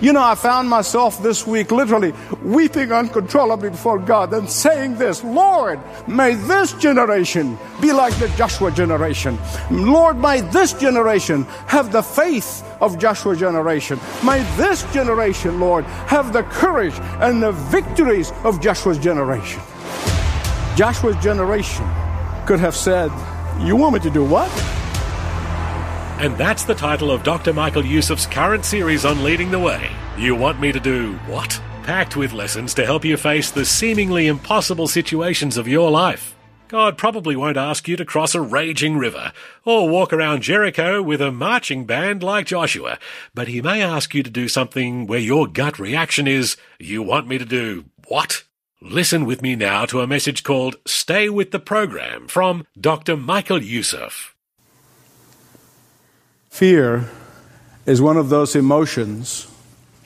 You 0.00 0.12
know, 0.12 0.22
I 0.22 0.36
found 0.36 0.70
myself 0.70 1.20
this 1.22 1.44
week 1.44 1.72
literally 1.72 2.14
weeping 2.42 2.92
uncontrollably 2.92 3.70
before 3.70 3.98
God 3.98 4.32
and 4.32 4.48
saying 4.48 4.96
this 4.96 5.24
Lord, 5.24 5.80
may 6.06 6.34
this 6.34 6.72
generation 6.74 7.58
be 7.80 7.92
like 7.92 8.14
the 8.18 8.28
Joshua 8.36 8.70
generation. 8.70 9.36
Lord, 9.70 10.16
may 10.16 10.40
this 10.40 10.72
generation 10.72 11.44
have 11.66 11.90
the 11.90 12.02
faith 12.02 12.64
of 12.80 12.98
Joshua 12.98 13.34
generation. 13.34 13.98
May 14.24 14.42
this 14.56 14.84
generation, 14.92 15.58
Lord, 15.58 15.84
have 16.06 16.32
the 16.32 16.44
courage 16.44 16.94
and 17.20 17.42
the 17.42 17.52
victories 17.52 18.32
of 18.44 18.60
Joshua's 18.60 18.98
generation. 18.98 19.60
Joshua's 20.76 21.16
generation 21.16 21.84
could 22.46 22.60
have 22.60 22.76
said, 22.76 23.10
You 23.58 23.74
want 23.74 23.94
me 23.94 24.00
to 24.00 24.10
do 24.10 24.24
what? 24.24 24.77
And 26.20 26.36
that's 26.36 26.64
the 26.64 26.74
title 26.74 27.12
of 27.12 27.22
Dr. 27.22 27.52
Michael 27.52 27.86
Youssef's 27.86 28.26
current 28.26 28.64
series 28.64 29.04
on 29.04 29.22
Leading 29.22 29.52
the 29.52 29.58
Way. 29.60 29.88
You 30.16 30.34
want 30.34 30.58
me 30.58 30.72
to 30.72 30.80
do 30.80 31.12
what? 31.28 31.62
Packed 31.84 32.16
with 32.16 32.32
lessons 32.32 32.74
to 32.74 32.84
help 32.84 33.04
you 33.04 33.16
face 33.16 33.52
the 33.52 33.64
seemingly 33.64 34.26
impossible 34.26 34.88
situations 34.88 35.56
of 35.56 35.68
your 35.68 35.92
life. 35.92 36.34
God 36.66 36.98
probably 36.98 37.36
won't 37.36 37.56
ask 37.56 37.86
you 37.86 37.96
to 37.96 38.04
cross 38.04 38.34
a 38.34 38.40
raging 38.40 38.98
river 38.98 39.32
or 39.64 39.88
walk 39.88 40.12
around 40.12 40.42
Jericho 40.42 41.00
with 41.00 41.20
a 41.20 41.30
marching 41.30 41.86
band 41.86 42.24
like 42.24 42.46
Joshua, 42.46 42.98
but 43.32 43.46
he 43.46 43.62
may 43.62 43.80
ask 43.80 44.12
you 44.12 44.24
to 44.24 44.28
do 44.28 44.48
something 44.48 45.06
where 45.06 45.20
your 45.20 45.46
gut 45.46 45.78
reaction 45.78 46.26
is, 46.26 46.56
You 46.80 47.00
want 47.00 47.28
me 47.28 47.38
to 47.38 47.44
do 47.44 47.84
what? 48.08 48.42
Listen 48.82 49.24
with 49.24 49.40
me 49.40 49.54
now 49.54 49.86
to 49.86 50.00
a 50.00 50.06
message 50.08 50.42
called 50.42 50.76
Stay 50.84 51.28
with 51.28 51.52
the 51.52 51.60
Program 51.60 52.26
from 52.26 52.66
Dr. 52.78 53.16
Michael 53.16 53.62
Youssef. 53.62 54.34
Fear 56.58 57.08
is 57.86 58.02
one 58.02 58.16
of 58.16 58.30
those 58.30 58.56
emotions 58.56 59.46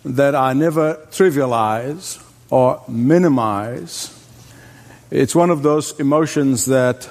that 0.04 0.34
I 0.34 0.52
never 0.52 0.96
trivialize 1.10 2.22
or 2.50 2.82
minimize. 2.86 4.12
It's 5.10 5.34
one 5.34 5.48
of 5.48 5.62
those 5.62 5.98
emotions 5.98 6.66
that 6.66 7.08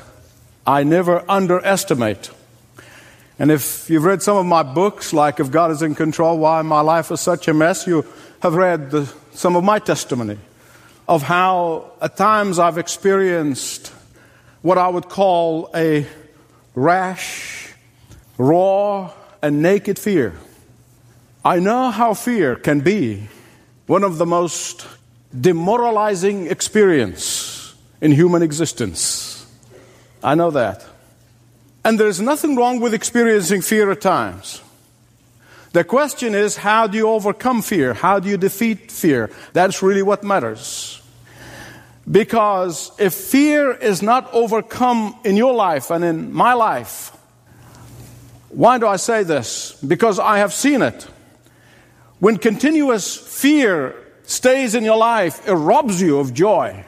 I 0.67 0.83
never 0.83 1.25
underestimate. 1.27 2.29
And 3.39 3.49
if 3.49 3.89
you've 3.89 4.03
read 4.03 4.21
some 4.21 4.37
of 4.37 4.45
my 4.45 4.61
books, 4.61 5.11
like 5.11 5.39
If 5.39 5.49
God 5.49 5.71
is 5.71 5.81
in 5.81 5.95
Control, 5.95 6.37
Why 6.37 6.61
My 6.61 6.81
Life 6.81 7.09
is 7.09 7.19
Such 7.19 7.47
a 7.47 7.53
Mess, 7.55 7.87
you 7.87 8.05
have 8.43 8.53
read 8.53 8.91
the, 8.91 9.11
some 9.33 9.55
of 9.55 9.63
my 9.63 9.79
testimony 9.79 10.37
of 11.07 11.23
how 11.23 11.93
at 11.99 12.15
times 12.15 12.59
I've 12.59 12.77
experienced 12.77 13.91
what 14.61 14.77
I 14.77 14.87
would 14.87 15.09
call 15.09 15.71
a 15.73 16.05
rash, 16.75 17.73
raw, 18.37 19.11
and 19.41 19.61
naked 19.61 19.97
fear. 19.97 20.33
I 21.43 21.59
know 21.59 21.89
how 21.89 22.13
fear 22.13 22.55
can 22.55 22.81
be 22.81 23.27
one 23.87 24.03
of 24.03 24.17
the 24.17 24.25
most 24.25 24.87
demoralizing 25.39 26.47
experience 26.47 27.73
in 27.99 28.11
human 28.11 28.43
existence. 28.43 29.45
I 30.23 30.35
know 30.35 30.51
that. 30.51 30.85
And 31.83 31.99
there's 31.99 32.21
nothing 32.21 32.55
wrong 32.55 32.79
with 32.79 32.93
experiencing 32.93 33.61
fear 33.61 33.89
at 33.91 34.01
times. 34.01 34.61
The 35.73 35.83
question 35.83 36.35
is, 36.35 36.57
how 36.57 36.87
do 36.87 36.97
you 36.97 37.07
overcome 37.07 37.61
fear? 37.61 37.93
How 37.93 38.19
do 38.19 38.29
you 38.29 38.37
defeat 38.37 38.91
fear? 38.91 39.31
That's 39.53 39.81
really 39.81 40.03
what 40.03 40.23
matters. 40.23 41.01
Because 42.09 42.91
if 42.99 43.13
fear 43.13 43.71
is 43.71 44.01
not 44.01 44.31
overcome 44.33 45.15
in 45.23 45.37
your 45.37 45.53
life 45.53 45.89
and 45.89 46.03
in 46.03 46.33
my 46.33 46.53
life, 46.53 47.15
why 48.51 48.77
do 48.77 48.87
I 48.87 48.97
say 48.97 49.23
this? 49.23 49.73
Because 49.81 50.19
I 50.19 50.39
have 50.39 50.53
seen 50.53 50.81
it. 50.81 51.07
When 52.19 52.37
continuous 52.37 53.15
fear 53.15 53.95
stays 54.23 54.75
in 54.75 54.83
your 54.83 54.97
life, 54.97 55.47
it 55.47 55.53
robs 55.53 56.01
you 56.01 56.19
of 56.19 56.33
joy. 56.33 56.85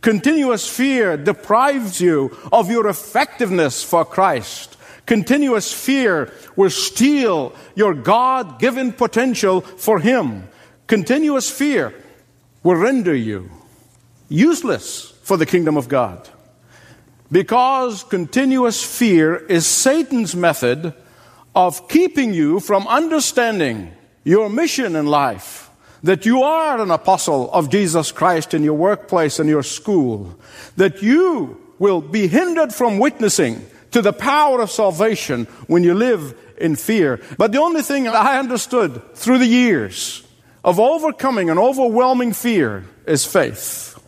Continuous 0.00 0.68
fear 0.68 1.16
deprives 1.16 2.00
you 2.00 2.36
of 2.52 2.70
your 2.70 2.88
effectiveness 2.88 3.82
for 3.82 4.04
Christ. 4.04 4.76
Continuous 5.06 5.72
fear 5.72 6.32
will 6.56 6.70
steal 6.70 7.54
your 7.74 7.94
God 7.94 8.58
given 8.58 8.92
potential 8.92 9.60
for 9.60 9.98
Him. 9.98 10.48
Continuous 10.86 11.50
fear 11.50 11.94
will 12.62 12.76
render 12.76 13.14
you 13.14 13.50
useless 14.28 15.12
for 15.22 15.36
the 15.36 15.46
kingdom 15.46 15.76
of 15.76 15.88
God. 15.88 16.28
Because 17.32 18.04
continuous 18.04 18.84
fear 18.84 19.36
is 19.36 19.66
Satan's 19.66 20.36
method 20.36 20.94
of 21.54 21.88
keeping 21.88 22.34
you 22.34 22.60
from 22.60 22.86
understanding 22.86 23.92
your 24.24 24.48
mission 24.48 24.96
in 24.96 25.06
life. 25.06 25.70
That 26.02 26.26
you 26.26 26.42
are 26.42 26.80
an 26.80 26.90
apostle 26.90 27.50
of 27.50 27.70
Jesus 27.70 28.12
Christ 28.12 28.52
in 28.52 28.62
your 28.62 28.74
workplace 28.74 29.38
and 29.38 29.48
your 29.48 29.62
school. 29.62 30.38
That 30.76 31.02
you 31.02 31.60
will 31.78 32.00
be 32.02 32.26
hindered 32.26 32.74
from 32.74 32.98
witnessing 32.98 33.64
to 33.92 34.02
the 34.02 34.12
power 34.12 34.60
of 34.60 34.70
salvation 34.70 35.46
when 35.66 35.82
you 35.82 35.94
live 35.94 36.36
in 36.58 36.76
fear. 36.76 37.20
But 37.38 37.52
the 37.52 37.60
only 37.60 37.82
thing 37.82 38.06
I 38.06 38.38
understood 38.38 39.14
through 39.14 39.38
the 39.38 39.46
years 39.46 40.26
of 40.62 40.78
overcoming 40.78 41.48
an 41.48 41.58
overwhelming 41.58 42.32
fear 42.32 42.84
is 43.06 43.24
faith. 43.24 43.98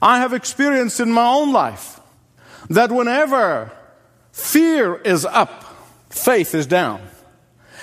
I 0.00 0.20
have 0.20 0.32
experienced 0.32 1.00
in 1.00 1.12
my 1.12 1.26
own 1.26 1.52
life 1.52 1.97
that 2.70 2.92
whenever 2.92 3.70
fear 4.32 4.96
is 4.96 5.24
up, 5.24 5.64
faith 6.10 6.54
is 6.54 6.66
down. 6.66 7.00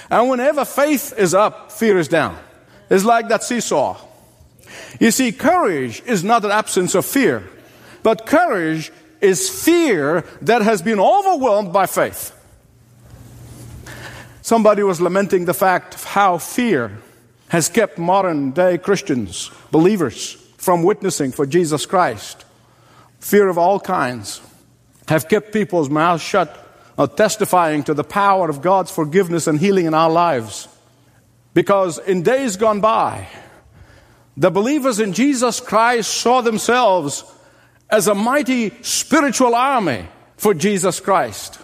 And 0.09 0.29
whenever 0.29 0.65
faith 0.65 1.13
is 1.17 1.33
up, 1.33 1.71
fear 1.71 1.97
is 1.97 2.07
down. 2.07 2.37
It's 2.89 3.03
like 3.03 3.29
that 3.29 3.43
seesaw. 3.43 3.97
You 4.99 5.11
see, 5.11 5.31
courage 5.31 6.03
is 6.05 6.23
not 6.23 6.45
an 6.45 6.51
absence 6.51 6.95
of 6.95 7.05
fear, 7.05 7.43
but 8.03 8.25
courage 8.25 8.91
is 9.21 9.49
fear 9.49 10.23
that 10.41 10.61
has 10.61 10.81
been 10.81 10.99
overwhelmed 10.99 11.73
by 11.73 11.87
faith. 11.87 12.31
Somebody 14.41 14.83
was 14.83 15.01
lamenting 15.01 15.45
the 15.45 15.53
fact 15.55 15.95
of 15.95 16.03
how 16.03 16.37
fear 16.37 16.99
has 17.49 17.67
kept 17.67 17.97
modern 17.97 18.51
day 18.51 18.77
Christians, 18.77 19.49
believers, 19.71 20.33
from 20.57 20.83
witnessing 20.83 21.31
for 21.31 21.45
Jesus 21.45 21.85
Christ. 21.85 22.45
Fear 23.19 23.49
of 23.49 23.57
all 23.57 23.79
kinds 23.79 24.41
have 25.07 25.27
kept 25.27 25.53
people's 25.53 25.89
mouths 25.89 26.23
shut, 26.23 26.57
testifying 27.15 27.83
to 27.83 27.93
the 27.93 28.03
power 28.03 28.49
of 28.49 28.61
God's 28.61 28.91
forgiveness 28.91 29.47
and 29.47 29.59
healing 29.59 29.85
in 29.85 29.93
our 29.93 30.09
lives. 30.09 30.67
Because 31.53 31.99
in 31.99 32.23
days 32.23 32.57
gone 32.57 32.81
by, 32.81 33.27
the 34.37 34.51
believers 34.51 34.99
in 34.99 35.13
Jesus 35.13 35.59
Christ 35.59 36.13
saw 36.13 36.41
themselves 36.41 37.23
as 37.89 38.07
a 38.07 38.15
mighty 38.15 38.71
spiritual 38.81 39.55
army 39.55 40.07
for 40.37 40.53
Jesus 40.53 40.99
Christ. 40.99 41.59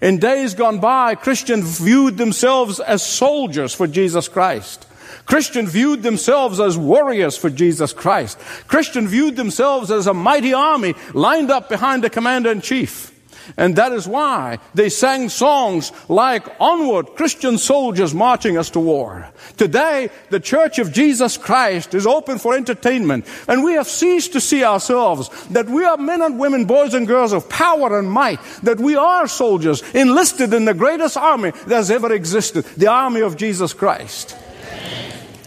In 0.00 0.18
days 0.18 0.54
gone 0.54 0.80
by, 0.80 1.14
Christians 1.14 1.80
viewed 1.80 2.16
themselves 2.16 2.80
as 2.80 3.02
soldiers 3.02 3.74
for 3.74 3.86
Jesus 3.86 4.28
Christ. 4.28 4.86
Christian 5.30 5.68
viewed 5.68 6.02
themselves 6.02 6.58
as 6.58 6.76
warriors 6.76 7.36
for 7.36 7.50
Jesus 7.50 7.92
Christ. 7.92 8.36
Christian 8.66 9.06
viewed 9.06 9.36
themselves 9.36 9.92
as 9.92 10.08
a 10.08 10.12
mighty 10.12 10.52
army 10.52 10.96
lined 11.14 11.52
up 11.52 11.68
behind 11.68 12.02
the 12.02 12.10
commander 12.10 12.50
in 12.50 12.60
chief. 12.60 13.14
And 13.56 13.76
that 13.76 13.92
is 13.92 14.08
why 14.08 14.58
they 14.74 14.88
sang 14.88 15.28
songs 15.28 15.92
like 16.08 16.48
Onward, 16.58 17.14
Christian 17.14 17.58
soldiers 17.58 18.12
marching 18.12 18.58
us 18.58 18.70
to 18.70 18.80
war. 18.80 19.28
Today, 19.56 20.10
the 20.30 20.40
Church 20.40 20.80
of 20.80 20.92
Jesus 20.92 21.36
Christ 21.36 21.94
is 21.94 22.08
open 22.08 22.38
for 22.38 22.56
entertainment, 22.56 23.24
and 23.46 23.62
we 23.62 23.74
have 23.74 23.86
ceased 23.86 24.32
to 24.32 24.40
see 24.40 24.64
ourselves 24.64 25.30
that 25.50 25.68
we 25.68 25.84
are 25.84 25.96
men 25.96 26.22
and 26.22 26.40
women, 26.40 26.64
boys 26.64 26.92
and 26.92 27.06
girls 27.06 27.32
of 27.32 27.48
power 27.48 27.96
and 28.00 28.10
might, 28.10 28.40
that 28.64 28.80
we 28.80 28.96
are 28.96 29.28
soldiers 29.28 29.82
enlisted 29.94 30.52
in 30.52 30.64
the 30.64 30.74
greatest 30.74 31.16
army 31.16 31.52
that 31.52 31.76
has 31.76 31.90
ever 31.92 32.12
existed, 32.12 32.64
the 32.76 32.88
army 32.88 33.20
of 33.20 33.36
Jesus 33.36 33.72
Christ. 33.72 34.36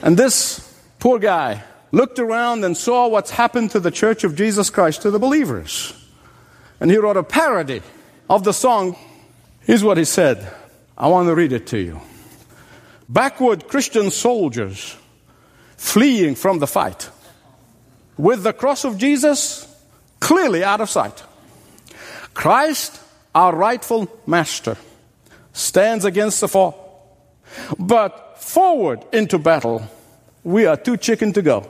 And 0.04 0.18
this 0.18 0.60
poor 1.00 1.18
guy 1.18 1.64
looked 1.94 2.20
around 2.20 2.66
and 2.66 2.76
saw 2.76 3.08
what's 3.08 3.32
happened 3.32 3.72
to 3.72 3.80
the 3.80 3.90
church 3.90 4.26
of 4.26 4.36
Jesus 4.36 4.70
Christ, 4.70 5.04
to 5.04 5.12
the 5.12 5.18
believers. 5.18 5.94
And 6.82 6.92
he 6.92 6.98
wrote 6.98 7.16
a 7.16 7.24
parody 7.24 7.82
of 8.30 8.44
the 8.44 8.52
song. 8.52 8.98
Here's 9.62 9.84
what 9.84 9.98
he 9.98 10.04
said. 10.04 10.46
I 10.98 11.08
want 11.08 11.28
to 11.30 11.36
read 11.36 11.54
it 11.54 11.68
to 11.68 11.78
you. 11.80 12.02
backward 13.08 13.68
Christian 13.68 14.12
soldiers 14.12 14.98
fleeing 15.78 16.36
from 16.36 16.60
the 16.60 16.68
fight, 16.68 17.10
with 18.18 18.44
the 18.44 18.54
cross 18.54 18.84
of 18.84 18.98
Jesus 18.98 19.68
clearly 20.20 20.64
out 20.64 20.82
of 20.82 20.90
sight. 20.90 21.24
Christ, 22.34 23.00
our 23.34 23.56
rightful 23.56 24.10
master, 24.26 24.78
stands 25.54 26.04
against 26.06 26.42
the 26.42 26.48
foe. 26.48 26.76
But 27.78 28.23
forward 28.44 29.04
into 29.12 29.40
battle, 29.40 29.88
we 30.44 30.66
are 30.66 30.78
too 30.78 30.98
chicken 30.98 31.34
to 31.34 31.42
go. 31.42 31.70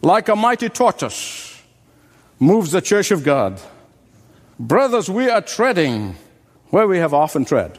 Like 0.00 0.28
a 0.28 0.36
mighty 0.36 0.68
tortoise 0.68 1.60
moves 2.38 2.70
the 2.70 2.80
church 2.80 3.10
of 3.10 3.24
God. 3.24 3.60
Brothers, 4.58 5.10
we 5.10 5.28
are 5.28 5.42
treading 5.42 6.16
where 6.70 6.86
we 6.86 6.98
have 6.98 7.12
often 7.12 7.44
tread. 7.44 7.78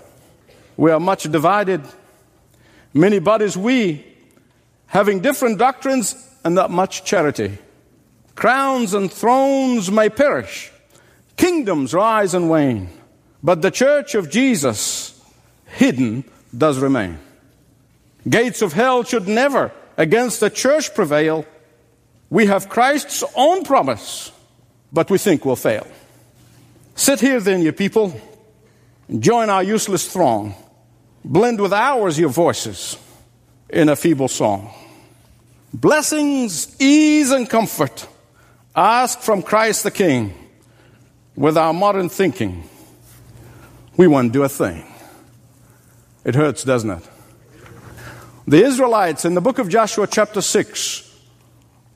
We 0.78 0.92
are 0.92 1.00
much 1.00 1.24
divided. 1.24 1.82
Many 2.94 3.20
bodies 3.20 3.56
we, 3.58 4.06
having 4.88 5.20
different 5.20 5.60
doctrines 5.60 6.16
and 6.44 6.56
not 6.56 6.72
much 6.72 7.06
charity. 7.06 7.58
Crowns 8.36 8.94
and 8.94 9.12
thrones 9.12 9.92
may 9.92 10.10
perish, 10.10 10.72
kingdoms 11.36 11.94
rise 11.94 12.34
and 12.34 12.50
wane, 12.50 12.90
but 13.44 13.62
the 13.62 13.72
church 13.72 14.16
of 14.16 14.30
Jesus, 14.30 15.22
hidden, 15.66 16.24
does 16.58 16.80
remain. 16.80 17.20
Gates 18.28 18.62
of 18.62 18.74
hell 18.74 19.04
should 19.04 19.28
never 19.28 19.72
against 19.98 20.40
the 20.40 20.50
church 20.50 20.94
prevail. 20.94 21.46
We 22.30 22.48
have 22.48 22.70
Christ's 22.70 23.24
own 23.36 23.64
promise, 23.64 24.32
but 24.92 25.10
we 25.10 25.18
think 25.18 25.46
we'll 25.46 25.56
fail. 25.56 25.88
Sit 26.96 27.22
here 27.22 27.40
then, 27.40 27.62
you 27.62 27.72
people, 27.72 28.20
and 29.08 29.24
join 29.24 29.50
our 29.50 29.64
useless 29.64 30.12
throng, 30.12 30.54
blend 31.24 31.62
with 31.62 31.74
ours 31.74 32.20
your 32.20 32.30
voices 32.30 32.98
in 33.70 33.90
a 33.90 33.96
feeble 33.96 34.28
song. 34.28 34.74
Blessings, 35.74 36.76
ease, 36.82 37.32
and 37.32 37.50
comfort 37.50 38.08
ask 38.76 39.20
from 39.20 39.42
Christ 39.42 39.84
the 39.84 39.92
King. 39.92 40.34
With 41.36 41.58
our 41.58 41.74
modern 41.74 42.10
thinking, 42.10 42.68
we 43.96 44.08
won't 44.08 44.34
do 44.34 44.44
a 44.44 44.50
thing. 44.50 44.86
It 46.26 46.36
hurts, 46.36 46.66
doesn't 46.66 46.90
it? 46.90 47.04
The 48.50 48.66
Israelites 48.66 49.26
in 49.26 49.36
the 49.36 49.42
book 49.42 49.60
of 49.60 49.70
Joshua, 49.70 50.08
chapter 50.08 50.42
6, 50.42 51.08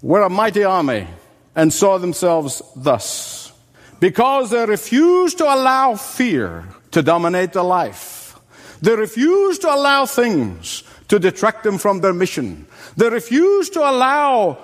were 0.03 0.21
a 0.21 0.29
mighty 0.29 0.63
army 0.63 1.07
and 1.55 1.73
saw 1.73 1.97
themselves 1.97 2.61
thus. 2.75 3.51
Because 3.99 4.51
they 4.51 4.63
refused 4.63 5.39
to 5.39 5.45
allow 5.45 5.95
fear 5.95 6.67
to 6.91 7.01
dominate 7.01 7.53
their 7.53 7.63
life, 7.63 8.39
they 8.83 8.95
refused 8.95 9.61
to 9.61 9.73
allow 9.73 10.05
things 10.05 10.83
to 11.07 11.17
detract 11.17 11.63
them 11.63 11.79
from 11.79 12.01
their 12.01 12.13
mission, 12.13 12.67
they 12.97 13.09
refused 13.09 13.73
to 13.73 13.79
allow 13.81 14.59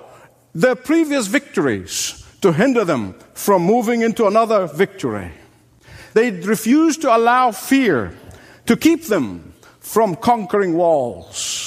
their 0.53 0.75
previous 0.75 1.25
victories 1.25 2.23
to 2.41 2.51
hinder 2.51 2.85
them 2.85 3.15
from 3.33 3.63
moving 3.63 4.03
into 4.03 4.27
another 4.27 4.67
victory. 4.67 5.31
They 6.13 6.29
refused 6.29 7.01
to 7.01 7.17
allow 7.17 7.49
fear 7.49 8.13
to 8.67 8.77
keep 8.77 9.05
them 9.05 9.55
from 9.79 10.15
conquering 10.15 10.75
walls. 10.75 11.58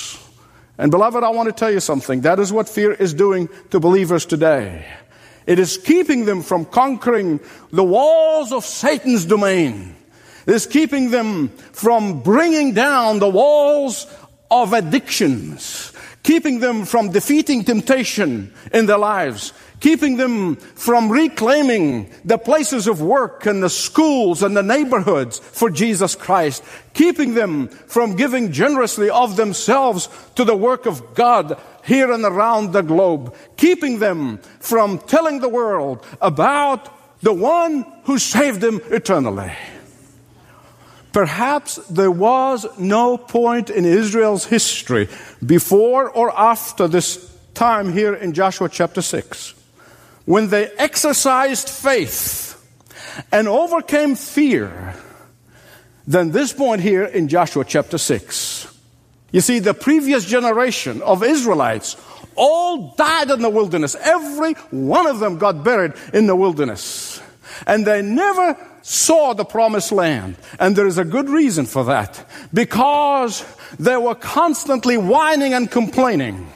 And 0.83 0.91
beloved, 0.91 1.23
I 1.23 1.29
want 1.29 1.47
to 1.47 1.53
tell 1.53 1.71
you 1.71 1.79
something. 1.79 2.23
That 2.23 2.41
is 2.41 2.53
what 2.53 2.69
fear 2.69 2.91
is 2.91 3.15
doing 3.15 3.49
to 3.71 3.79
believers 3.79 4.27
today. 4.27 4.85
It 5.47 5.61
is 5.61 5.79
keeping 5.79 6.25
them 6.25 6.43
from 6.43 6.65
conquering 6.65 7.39
the 7.71 7.85
walls 7.85 8.51
of 8.51 8.65
Satan's 8.65 9.25
domain. 9.25 9.95
It 10.45 10.53
is 10.53 10.67
keeping 10.67 11.13
them 11.13 11.51
from 11.51 12.23
bringing 12.23 12.75
down 12.75 13.21
the 13.21 13.29
walls 13.29 14.09
of 14.51 14.73
addictions, 14.73 15.93
keeping 16.25 16.59
them 16.59 16.85
from 16.85 17.13
defeating 17.13 17.63
temptation 17.63 18.53
in 18.75 18.87
their 18.87 18.99
lives, 18.99 19.53
keeping 19.83 20.17
them 20.17 20.55
from 20.55 21.11
reclaiming 21.11 22.09
the 22.25 22.39
places 22.39 22.87
of 22.87 23.03
work 23.03 23.47
and 23.47 23.61
the 23.61 23.69
schools 23.69 24.41
and 24.41 24.57
the 24.57 24.63
neighborhoods 24.63 25.41
for 25.41 25.69
Jesus 25.69 26.15
Christ, 26.15 26.63
keeping 26.95 27.35
them 27.35 27.67
from 27.67 28.15
giving 28.15 28.53
generously 28.53 29.11
of 29.11 29.35
themselves 29.35 30.09
to 30.37 30.45
the 30.45 30.55
work 30.55 30.87
of 30.87 31.17
God 31.17 31.61
here 31.85 32.13
and 32.13 32.25
around 32.25 32.73
the 32.73 32.83
globe, 32.83 33.35
keeping 33.57 33.99
them 33.99 34.39
from 34.61 35.01
telling 35.01 35.41
the 35.41 35.49
world 35.49 36.07
about 36.21 36.89
the 37.21 37.33
one 37.33 37.85
who 38.05 38.21
saved 38.21 38.61
them 38.61 38.81
eternally. 38.89 39.53
Perhaps 41.13 41.75
there 41.91 42.11
was 42.11 42.67
no 42.79 43.19
point 43.19 43.69
in 43.69 43.85
Israel's 43.85 44.45
history 44.45 45.09
before 45.45 46.09
or 46.09 46.31
after 46.39 46.87
this 46.87 47.37
time 47.55 47.93
here 47.93 48.15
in 48.15 48.33
Joshua 48.33 48.69
chapter 48.69 49.03
6 49.03 49.55
when 50.25 50.49
they 50.49 50.71
exercised 50.79 51.69
faith 51.69 52.49
and 53.31 53.49
overcame 53.49 54.15
fear 54.15 54.95
than 56.07 56.31
this 56.31 56.53
point 56.53 56.81
here 56.81 57.05
in 57.05 57.29
Joshua 57.29 57.65
chapter 57.65 57.99
6. 57.99 58.69
You 59.31 59.41
see, 59.41 59.59
the 59.59 59.75
previous 59.75 60.27
generation 60.27 61.03
of 61.03 61.23
Israelites 61.23 61.97
all 62.35 62.95
died 62.97 63.31
in 63.31 63.43
the 63.43 63.51
wilderness. 63.51 63.95
Every 63.95 64.53
one 64.71 65.07
of 65.07 65.21
them 65.21 65.39
got 65.39 65.65
buried 65.65 65.95
in 66.13 66.27
the 66.27 66.37
wilderness. 66.37 67.21
And 67.67 67.87
they 67.87 68.03
never 68.03 68.57
saw 68.83 69.33
the 69.33 69.45
promised 69.45 69.93
land. 69.93 70.37
And 70.59 70.77
there 70.77 70.87
is 70.87 70.99
a 70.99 71.05
good 71.05 71.29
reason 71.29 71.67
for 71.67 71.85
that. 71.85 72.25
Because 72.53 73.45
they 73.79 73.97
were 73.97 74.15
constantly 74.15 74.97
whining 74.97 75.55
and 75.55 75.71
complaining 75.71 76.51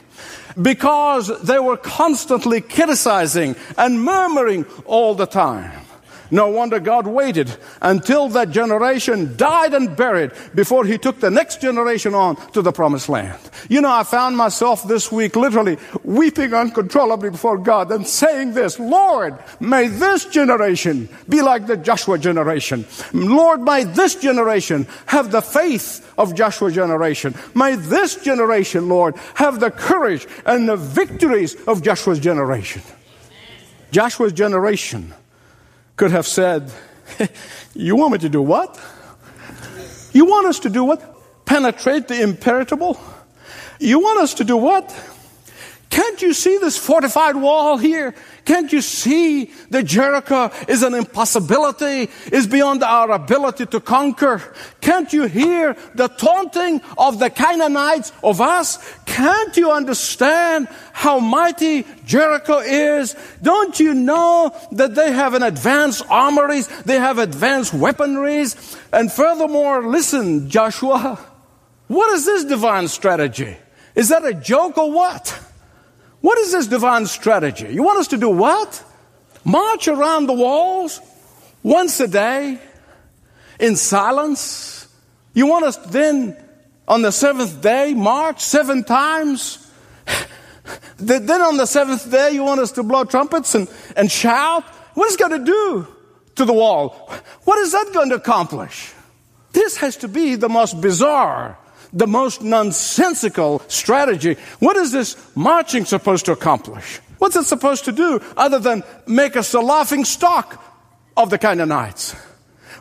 because 0.61 1.43
they 1.43 1.59
were 1.59 1.77
constantly 1.77 2.61
criticizing 2.61 3.57
and 3.77 4.03
murmuring 4.03 4.65
all 4.85 5.15
the 5.15 5.27
time. 5.27 5.86
No 6.31 6.49
wonder 6.49 6.81
God 6.81 7.07
waited 7.07 7.55
until 7.81 8.29
that 8.31 8.51
generation 8.51 9.37
died 9.37 9.75
and 9.75 9.97
buried 9.97 10.33
before 10.55 10.85
He 10.85 10.99
took 10.99 11.21
the 11.21 11.31
next 11.31 11.61
generation 11.61 12.15
on 12.15 12.37
to 12.53 12.63
the 12.63 12.73
promised 12.73 13.09
land. 13.09 13.39
You 13.69 13.81
know, 13.81 13.93
I 13.93 14.03
found 14.03 14.37
myself 14.37 14.87
this 14.87 15.13
week 15.13 15.37
literally 15.37 15.79
weeping 16.03 16.53
uncontrollably 16.53 17.31
before 17.31 17.59
God 17.59 17.91
and 17.93 18.07
saying 18.07 18.55
this, 18.55 18.79
Lord, 18.79 19.39
may 19.61 19.89
this 19.89 20.25
generation 20.27 21.09
be 21.29 21.43
like 21.43 21.67
the 21.67 21.77
Joshua 21.77 22.19
generation. 22.19 22.87
Lord, 23.13 23.63
may 23.63 23.85
this 23.85 24.17
generation 24.17 24.87
have 25.07 25.31
the 25.31 25.43
faith 25.43 26.13
of 26.19 26.35
Joshua 26.35 26.71
generation. 26.71 27.35
May 27.55 27.77
this 27.77 28.17
generation, 28.17 28.89
Lord, 28.89 29.17
have 29.35 29.61
the 29.61 29.71
courage 29.71 30.27
and 30.45 30.69
the 30.69 30.77
victories 30.77 31.55
of 31.67 31.83
Joshua's 31.83 32.19
generation. 32.19 32.83
Joshua's 33.93 34.33
generation 34.33 35.15
could 35.97 36.11
have 36.11 36.27
said, 36.27 36.71
You 37.75 37.97
want 37.97 38.13
me 38.13 38.19
to 38.19 38.29
do 38.29 38.43
what? 38.43 38.81
You 40.13 40.25
want 40.25 40.47
us 40.47 40.61
to 40.61 40.71
do 40.71 40.85
what? 40.85 41.45
Penetrate 41.45 42.09
the 42.09 42.23
impenetrable? 42.23 42.99
You 43.79 43.99
want 44.01 44.21
us 44.21 44.35
to 44.35 44.45
do 44.45 44.57
what? 44.57 44.95
Can't 45.97 46.21
you 46.21 46.35
see 46.35 46.59
this 46.59 46.77
fortified 46.77 47.37
wall 47.37 47.79
here? 47.79 48.15
Can't 48.45 48.71
you 48.71 48.83
see 48.83 49.47
that 49.71 49.85
Jericho 49.85 50.51
is 50.69 50.83
an 50.83 50.93
impossibility, 50.93 52.11
is 52.31 52.47
beyond 52.47 52.83
our 52.83 53.13
ability 53.13 53.65
to 53.65 53.81
conquer? 53.81 54.43
Can't 54.83 55.11
you 55.15 55.23
hear 55.23 55.75
the 55.95 56.09
taunting 56.09 56.83
of 56.99 57.19
the 57.19 57.31
Canaanites 57.31 58.13
of 58.23 58.43
us? 58.43 58.77
Can't 59.07 59.57
you 59.57 59.71
understand 59.73 60.69
how 60.93 61.19
mighty 61.19 61.87
Jericho 62.05 62.59
is? 62.59 63.17
Don't 63.41 63.81
you 63.81 63.95
know 63.95 64.55
that 64.73 64.97
they 64.97 65.13
have 65.13 65.33
an 65.33 65.43
advanced 65.43 66.05
armories, 66.11 66.69
they 66.83 66.99
have 66.99 67.17
advanced 67.17 67.73
weaponries? 67.73 68.79
And 68.93 69.11
furthermore, 69.11 69.89
listen, 69.89 70.51
Joshua, 70.51 71.19
what 71.87 72.13
is 72.13 72.27
this 72.27 72.45
divine 72.45 72.89
strategy? 72.89 73.57
Is 73.95 74.11
that 74.11 74.27
a 74.27 74.35
joke 74.35 74.77
or 74.77 74.93
what? 74.93 75.46
What 76.27 76.39
is 76.39 76.51
this 76.51 76.67
divine 76.67 77.07
strategy? 77.07 77.69
You 77.73 77.85
want 77.85 78.01
us 78.01 78.09
to 78.09 78.17
do 78.17 78.29
what? 78.29 78.83
March 79.45 79.87
around 79.87 80.27
the 80.27 80.33
walls 80.33 81.01
once 81.63 82.01
a 82.01 82.09
day 82.09 82.59
in 83.61 83.77
silence? 83.77 84.89
You 85.35 85.47
want 85.47 85.67
us 85.67 85.77
then 85.77 86.37
on 86.89 87.03
the 87.03 87.13
seventh 87.13 87.63
day 87.63 87.95
march 87.95 88.41
seven 88.41 88.83
times? 88.83 89.71
then 90.97 91.43
on 91.43 91.59
the 91.59 91.67
seventh 91.67 92.11
day 92.11 92.33
you 92.33 92.43
want 92.43 92.59
us 92.59 92.73
to 92.73 92.83
blow 92.83 93.05
trumpets 93.05 93.55
and, 93.55 93.69
and 93.97 94.11
shout? 94.11 94.65
What 94.95 95.09
is 95.09 95.17
going 95.17 95.31
to 95.31 95.45
do 95.45 95.87
to 96.35 96.45
the 96.45 96.53
wall? 96.53 96.89
What 97.45 97.61
is 97.61 97.71
that 97.71 97.91
going 97.95 98.09
to 98.09 98.17
accomplish? 98.17 98.93
This 99.53 99.77
has 99.77 99.99
to 99.99 100.09
be 100.09 100.35
the 100.35 100.49
most 100.49 100.81
bizarre 100.81 101.57
the 101.97 102.07
most 102.07 102.43
nonsensical 102.43 103.63
strategy. 103.69 104.37
What 104.59 104.77
is 104.77 104.93
this 104.93 105.17
marching 105.35 105.87
supposed 105.87 106.27
to 106.27 106.33
accomplish? 106.33 107.01
What's 107.19 107.37
it 107.37 107.45
supposed 107.45 107.87
to 107.87 107.93
do 107.93 108.21
other 108.37 108.59
than 108.59 108.85
make 109.07 109.35
us 109.37 109.55
a 109.55 109.61
laughing 109.61 110.05
stock 110.05 110.63
of 111.17 111.31
the 111.31 111.39
Canaanites? 111.39 112.15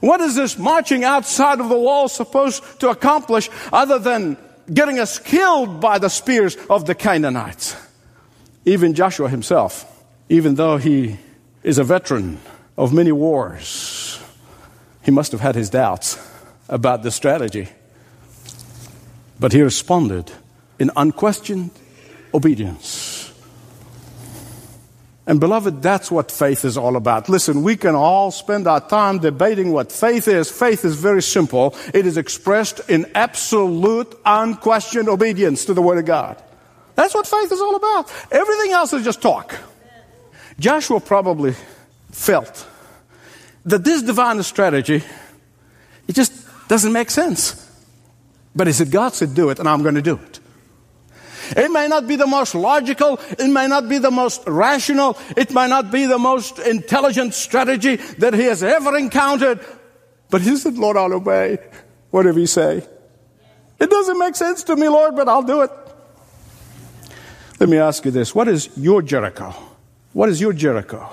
What 0.02 0.20
is 0.20 0.36
this 0.36 0.58
marching 0.58 1.06
outside 1.06 1.62
of 1.62 1.70
the 1.70 1.80
wall 1.80 2.10
supposed 2.10 2.62
to 2.82 2.90
accomplish 2.90 3.50
other 3.72 4.00
than 4.00 4.36
getting 4.72 5.00
us 5.00 5.18
killed 5.18 5.80
by 5.80 5.98
the 5.98 6.10
spears 6.10 6.58
of 6.70 6.86
the 6.86 6.94
Canaanites? 6.94 7.78
Even 8.66 8.94
Joshua 8.94 9.30
himself, 9.30 9.86
even 10.28 10.56
though 10.56 10.76
he 10.76 11.18
is 11.64 11.78
a 11.78 11.86
veteran 11.86 12.40
of 12.78 12.92
many 12.94 13.14
wars, 13.14 14.20
he 15.04 15.12
must 15.12 15.32
have 15.32 15.42
had 15.42 15.56
his 15.56 15.70
doubts 15.70 16.20
about 16.68 17.04
the 17.04 17.12
strategy. 17.12 17.70
But 19.40 19.52
he 19.52 19.62
responded 19.62 20.32
in 20.80 20.92
unquestioned 20.96 21.72
obedience. 22.34 23.34
And 25.28 25.40
beloved, 25.40 25.82
that's 25.82 26.12
what 26.12 26.32
faith 26.32 26.64
is 26.66 26.78
all 26.78 26.96
about. 26.96 27.30
Listen, 27.30 27.64
we 27.64 27.76
can 27.76 27.96
all 27.96 28.30
spend 28.30 28.68
our 28.68 28.80
time 28.80 29.18
debating 29.18 29.72
what 29.72 29.92
faith 29.92 30.28
is. 30.28 30.52
Faith 30.52 30.86
is 30.86 30.96
very 30.96 31.22
simple. 31.24 31.76
It 31.96 32.06
is 32.06 32.18
expressed 32.18 32.82
in 32.90 33.10
absolute, 33.16 34.16
unquestioned 34.24 35.10
obedience 35.10 35.66
to 35.66 35.74
the 35.74 35.82
Word 35.82 35.98
of 35.98 36.06
God. 36.06 36.42
That's 36.94 37.16
what 37.16 37.26
faith 37.26 37.52
is 37.52 37.60
all 37.60 37.76
about. 37.76 38.12
Everything 38.32 38.72
else 38.72 38.94
is 38.94 39.04
just 39.04 39.22
talk. 39.22 39.56
Joshua 40.60 41.00
probably 41.00 41.56
felt 42.12 42.68
that 43.66 43.84
this 43.84 44.04
divine 44.04 44.42
strategy, 44.44 45.04
it 46.08 46.14
just 46.14 46.34
doesn't 46.68 46.94
make 46.94 47.10
sense. 47.10 47.65
But 48.56 48.68
he 48.68 48.74
said, 48.74 48.90
God 48.90 49.14
said, 49.14 49.34
do 49.36 49.50
it, 49.50 49.60
and 49.60 49.68
I'm 49.68 49.84
going 49.84 49.96
to 49.96 50.02
do 50.02 50.16
it. 50.16 50.40
It 51.56 51.72
may 51.72 51.88
not 51.88 52.08
be 52.08 52.16
the 52.16 52.26
most 52.26 52.56
logical, 52.56 53.20
it 53.38 53.48
may 53.48 53.68
not 53.68 53.88
be 53.88 54.00
the 54.00 54.10
most 54.10 54.44
rational, 54.48 55.18
it 55.38 55.54
may 55.54 55.68
not 55.68 55.92
be 55.92 56.06
the 56.06 56.18
most 56.18 56.58
intelligent 56.58 57.34
strategy 57.34 57.98
that 58.18 58.34
he 58.34 58.44
has 58.44 58.64
ever 58.64 58.98
encountered, 58.98 59.60
but 60.32 60.42
he 60.42 60.56
said, 60.56 60.78
Lord, 60.78 60.98
I'll 60.98 61.14
obey 61.14 61.60
whatever 62.10 62.40
you 62.40 62.48
say. 62.48 62.88
It 63.80 63.90
doesn't 63.90 64.18
make 64.18 64.36
sense 64.36 64.64
to 64.64 64.76
me, 64.76 64.88
Lord, 64.88 65.16
but 65.16 65.28
I'll 65.28 65.44
do 65.44 65.62
it. 65.62 65.72
Let 67.60 67.70
me 67.70 67.78
ask 67.78 68.04
you 68.06 68.12
this 68.12 68.34
what 68.34 68.48
is 68.48 68.70
your 68.76 69.02
Jericho? 69.02 69.54
What 70.14 70.30
is 70.30 70.42
your 70.42 70.54
Jericho? 70.54 71.10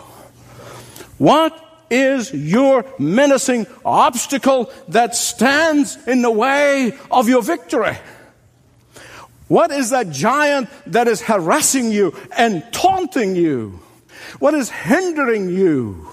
What 1.19 1.72
is 1.93 2.33
your 2.33 2.87
menacing 2.99 3.67
obstacle 3.85 4.73
that 4.89 5.15
stands 5.15 5.97
in 6.09 6.23
the 6.23 6.31
way 6.31 6.99
of 7.11 7.29
your 7.29 7.43
victory? 7.43 7.97
What 9.49 9.71
is 9.71 9.91
that 9.91 10.11
giant 10.11 10.71
that 10.87 11.07
is 11.07 11.21
harassing 11.21 11.91
you 11.91 12.17
and 12.35 12.65
taunting 12.73 13.37
you? 13.37 13.81
What 14.39 14.55
is 14.55 14.71
hindering 14.71 15.51
you 15.51 16.09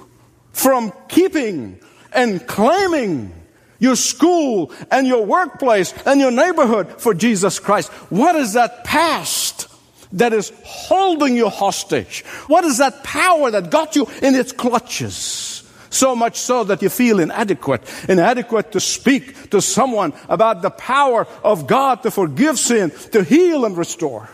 from 0.52 0.92
keeping 1.08 1.80
and 2.12 2.46
claiming 2.46 3.34
your 3.80 3.96
school 3.96 4.74
and 4.92 5.08
your 5.08 5.26
workplace 5.26 5.94
and 6.06 6.20
your 6.20 6.32
neighborhood 6.32 7.00
for 7.00 7.14
Jesus 7.14 7.60
Christ? 7.60 7.90
What 8.12 8.36
is 8.36 8.54
that 8.54 8.84
past 8.84 9.70
that 10.12 10.34
is 10.34 10.52
holding 10.66 11.38
you 11.38 11.48
hostage? 11.48 12.26
What 12.48 12.66
is 12.66 12.80
that 12.80 13.06
power 13.06 13.52
that 13.52 13.70
got 13.70 13.96
you 13.96 14.06
in 14.22 14.36
its 14.36 14.52
clutches? 14.52 15.64
So 15.90 16.16
much 16.16 16.38
so 16.38 16.64
that 16.66 16.82
you 16.82 16.90
feel 16.90 17.20
inadequate, 17.20 17.82
inadequate 18.08 18.72
to 18.74 18.80
speak 18.80 19.50
to 19.50 19.62
someone 19.62 20.14
about 20.28 20.62
the 20.62 20.70
power 20.70 21.28
of 21.44 21.66
God 21.66 22.04
to 22.04 22.12
forgive 22.12 22.60
sin, 22.60 22.92
to 23.12 23.24
heal 23.24 23.66
and 23.66 23.76
restore. 23.76 24.30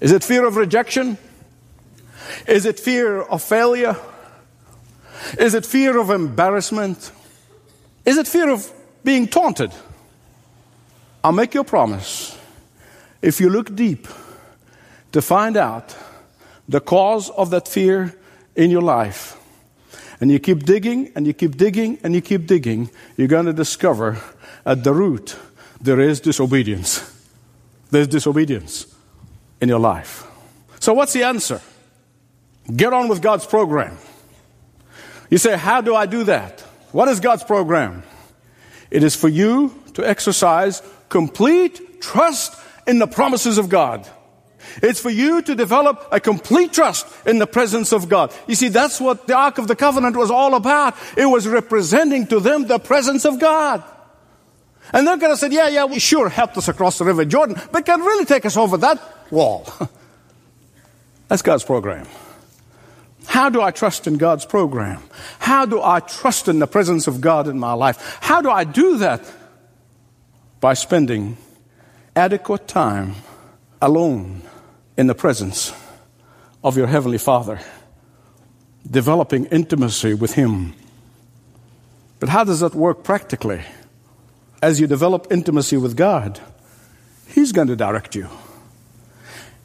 Is 0.00 0.12
it 0.12 0.24
fear 0.24 0.46
of 0.46 0.56
rejection? 0.56 1.18
Is 2.46 2.64
it 2.64 2.80
fear 2.80 3.20
of 3.20 3.42
failure? 3.42 3.96
Is 5.38 5.54
it 5.54 5.66
fear 5.66 5.98
of 5.98 6.10
embarrassment? 6.10 7.12
Is 8.04 8.16
it 8.18 8.26
fear 8.26 8.50
of 8.50 8.70
being 9.04 9.26
taunted? 9.26 9.72
I'll 11.22 11.32
make 11.32 11.54
you 11.54 11.60
a 11.60 11.64
promise. 11.64 12.38
If 13.20 13.40
you 13.40 13.50
look 13.50 13.74
deep 13.74 14.06
to 15.12 15.20
find 15.22 15.56
out 15.56 15.96
the 16.68 16.80
cause 16.80 17.30
of 17.30 17.50
that 17.50 17.66
fear 17.68 18.14
in 18.54 18.70
your 18.70 18.82
life, 18.82 19.35
and 20.20 20.30
you 20.30 20.38
keep 20.38 20.64
digging 20.64 21.12
and 21.14 21.26
you 21.26 21.32
keep 21.32 21.56
digging 21.56 21.98
and 22.02 22.14
you 22.14 22.20
keep 22.20 22.46
digging, 22.46 22.90
you're 23.16 23.28
going 23.28 23.46
to 23.46 23.52
discover 23.52 24.20
at 24.64 24.84
the 24.84 24.92
root 24.92 25.36
there 25.80 26.00
is 26.00 26.20
disobedience. 26.20 27.12
There's 27.90 28.08
disobedience 28.08 28.86
in 29.60 29.68
your 29.68 29.78
life. 29.78 30.26
So, 30.80 30.92
what's 30.94 31.12
the 31.12 31.22
answer? 31.22 31.60
Get 32.74 32.92
on 32.92 33.08
with 33.08 33.22
God's 33.22 33.46
program. 33.46 33.98
You 35.30 35.38
say, 35.38 35.56
How 35.56 35.80
do 35.80 35.94
I 35.94 36.06
do 36.06 36.24
that? 36.24 36.60
What 36.92 37.08
is 37.08 37.20
God's 37.20 37.44
program? 37.44 38.02
It 38.90 39.02
is 39.02 39.14
for 39.14 39.28
you 39.28 39.74
to 39.94 40.08
exercise 40.08 40.82
complete 41.08 42.00
trust 42.00 42.60
in 42.86 42.98
the 42.98 43.06
promises 43.06 43.58
of 43.58 43.68
God. 43.68 44.08
It's 44.82 45.00
for 45.00 45.10
you 45.10 45.42
to 45.42 45.54
develop 45.54 46.08
a 46.12 46.20
complete 46.20 46.72
trust 46.72 47.06
in 47.26 47.38
the 47.38 47.46
presence 47.46 47.92
of 47.92 48.08
God. 48.08 48.34
You 48.46 48.54
see, 48.54 48.68
that's 48.68 49.00
what 49.00 49.26
the 49.26 49.34
Ark 49.34 49.58
of 49.58 49.68
the 49.68 49.76
Covenant 49.76 50.16
was 50.16 50.30
all 50.30 50.54
about. 50.54 50.94
It 51.16 51.26
was 51.26 51.46
representing 51.46 52.26
to 52.28 52.40
them 52.40 52.66
the 52.66 52.78
presence 52.78 53.24
of 53.24 53.38
God. 53.38 53.82
And 54.92 55.06
they're 55.06 55.16
going 55.16 55.32
to 55.32 55.36
say, 55.36 55.48
yeah, 55.50 55.68
yeah, 55.68 55.84
we 55.84 55.98
sure 55.98 56.28
helped 56.28 56.56
us 56.56 56.68
across 56.68 56.98
the 56.98 57.04
River 57.04 57.24
Jordan, 57.24 57.60
but 57.72 57.84
can 57.84 58.00
really 58.00 58.24
take 58.24 58.46
us 58.46 58.56
over 58.56 58.76
that 58.78 59.02
wall. 59.30 59.66
that's 61.28 61.42
God's 61.42 61.64
program. 61.64 62.06
How 63.26 63.50
do 63.50 63.60
I 63.60 63.72
trust 63.72 64.06
in 64.06 64.18
God's 64.18 64.46
program? 64.46 65.02
How 65.40 65.66
do 65.66 65.82
I 65.82 66.00
trust 66.00 66.48
in 66.48 66.60
the 66.60 66.66
presence 66.66 67.06
of 67.06 67.20
God 67.20 67.48
in 67.48 67.58
my 67.58 67.72
life? 67.72 68.18
How 68.20 68.40
do 68.40 68.50
I 68.50 68.64
do 68.64 68.98
that? 68.98 69.20
By 70.60 70.74
spending 70.74 71.36
adequate 72.14 72.66
time 72.66 73.16
alone 73.82 74.42
in 74.96 75.06
the 75.06 75.14
presence 75.14 75.72
of 76.64 76.76
your 76.76 76.86
Heavenly 76.86 77.18
Father, 77.18 77.60
developing 78.88 79.44
intimacy 79.46 80.14
with 80.14 80.34
Him. 80.34 80.74
But 82.18 82.30
how 82.30 82.44
does 82.44 82.60
that 82.60 82.74
work 82.74 83.04
practically? 83.04 83.62
As 84.62 84.80
you 84.80 84.86
develop 84.86 85.26
intimacy 85.30 85.76
with 85.76 85.96
God, 85.96 86.40
He's 87.28 87.52
going 87.52 87.68
to 87.68 87.76
direct 87.76 88.14
you. 88.14 88.28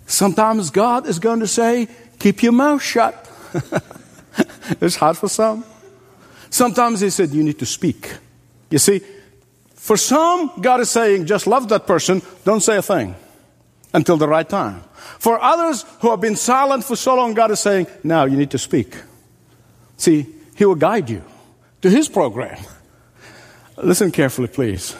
Sometimes 0.05 0.69
God 0.69 1.07
is 1.07 1.19
going 1.19 1.39
to 1.39 1.47
say, 1.47 1.87
Keep 2.19 2.43
your 2.43 2.51
mouth 2.51 2.81
shut. 2.81 3.29
it's 4.81 4.97
hard 4.97 5.17
for 5.17 5.29
some. 5.29 5.63
Sometimes 6.49 6.99
He 6.99 7.09
said, 7.09 7.29
You 7.29 7.43
need 7.43 7.59
to 7.59 7.65
speak. 7.65 8.13
You 8.69 8.79
see, 8.79 9.01
for 9.75 9.95
some, 9.95 10.51
God 10.59 10.81
is 10.81 10.89
saying, 10.89 11.25
Just 11.25 11.47
love 11.47 11.69
that 11.69 11.87
person, 11.87 12.21
don't 12.43 12.61
say 12.61 12.75
a 12.75 12.81
thing 12.81 13.15
until 13.93 14.17
the 14.17 14.27
right 14.27 14.47
time. 14.47 14.83
For 15.19 15.41
others 15.41 15.85
who 15.99 16.09
have 16.09 16.21
been 16.21 16.35
silent 16.35 16.83
for 16.83 16.95
so 16.95 17.15
long, 17.15 17.33
God 17.33 17.51
is 17.51 17.59
saying, 17.59 17.87
now 18.03 18.25
you 18.25 18.37
need 18.37 18.51
to 18.51 18.57
speak. 18.57 18.95
See, 19.97 20.25
He 20.55 20.65
will 20.65 20.75
guide 20.75 21.09
you 21.09 21.23
to 21.81 21.89
His 21.89 22.07
program. 22.07 22.57
Listen 23.77 24.11
carefully, 24.11 24.47
please. 24.47 24.95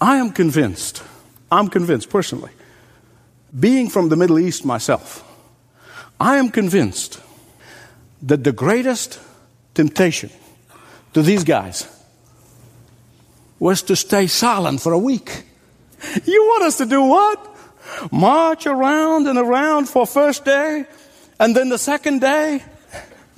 I 0.00 0.16
am 0.16 0.30
convinced, 0.30 1.02
I'm 1.50 1.68
convinced 1.68 2.10
personally, 2.10 2.50
being 3.58 3.88
from 3.88 4.08
the 4.08 4.16
Middle 4.16 4.38
East 4.38 4.64
myself, 4.64 5.24
I 6.18 6.36
am 6.36 6.50
convinced 6.50 7.20
that 8.22 8.44
the 8.44 8.52
greatest 8.52 9.20
temptation 9.74 10.30
to 11.14 11.22
these 11.22 11.44
guys 11.44 11.86
was 13.58 13.82
to 13.82 13.96
stay 13.96 14.26
silent 14.26 14.80
for 14.80 14.92
a 14.92 14.98
week. 14.98 15.44
You 16.24 16.42
want 16.44 16.64
us 16.64 16.78
to 16.78 16.86
do 16.86 17.02
what? 17.02 17.48
March 18.10 18.66
around 18.66 19.26
and 19.26 19.38
around 19.38 19.88
for 19.88 20.06
first 20.06 20.44
day, 20.44 20.84
and 21.38 21.56
then 21.56 21.68
the 21.68 21.78
second 21.78 22.20
day, 22.20 22.62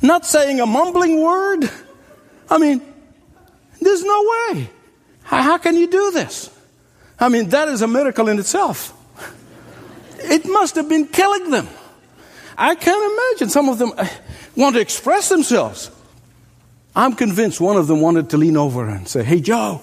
not 0.03 0.27
saying 0.27 0.61
a 0.61 0.67
mumbling 0.67 1.23
word. 1.23 1.71
I 2.51 2.59
mean, 2.59 2.83
there's 3.81 4.05
no 4.05 4.23
way. 4.53 4.71
How, 5.23 5.43
how 5.43 5.59
can 5.59 5.77
you 5.77 5.87
do 5.87 6.11
this? 6.11 6.51
I 7.19 7.29
mean, 7.29 7.49
that 7.51 7.69
is 7.69 7.83
a 7.83 7.87
miracle 7.87 8.29
in 8.29 8.39
itself. 8.39 8.93
It 10.19 10.47
must 10.47 10.75
have 10.77 10.89
been 10.89 11.07
killing 11.07 11.51
them. 11.51 11.69
I 12.57 12.75
can't 12.75 13.13
imagine 13.13 13.51
some 13.51 13.69
of 13.69 13.79
them 13.79 13.93
uh, 13.97 14.07
want 14.57 14.75
to 14.77 14.81
express 14.81 15.29
themselves. 15.29 15.91
I'm 16.97 17.15
convinced 17.15 17.61
one 17.61 17.77
of 17.77 17.89
them 17.89 18.01
wanted 18.01 18.31
to 18.31 18.37
lean 18.37 18.57
over 18.57 18.89
and 18.89 19.09
say, 19.09 19.25
Hey, 19.25 19.41
Joe, 19.41 19.83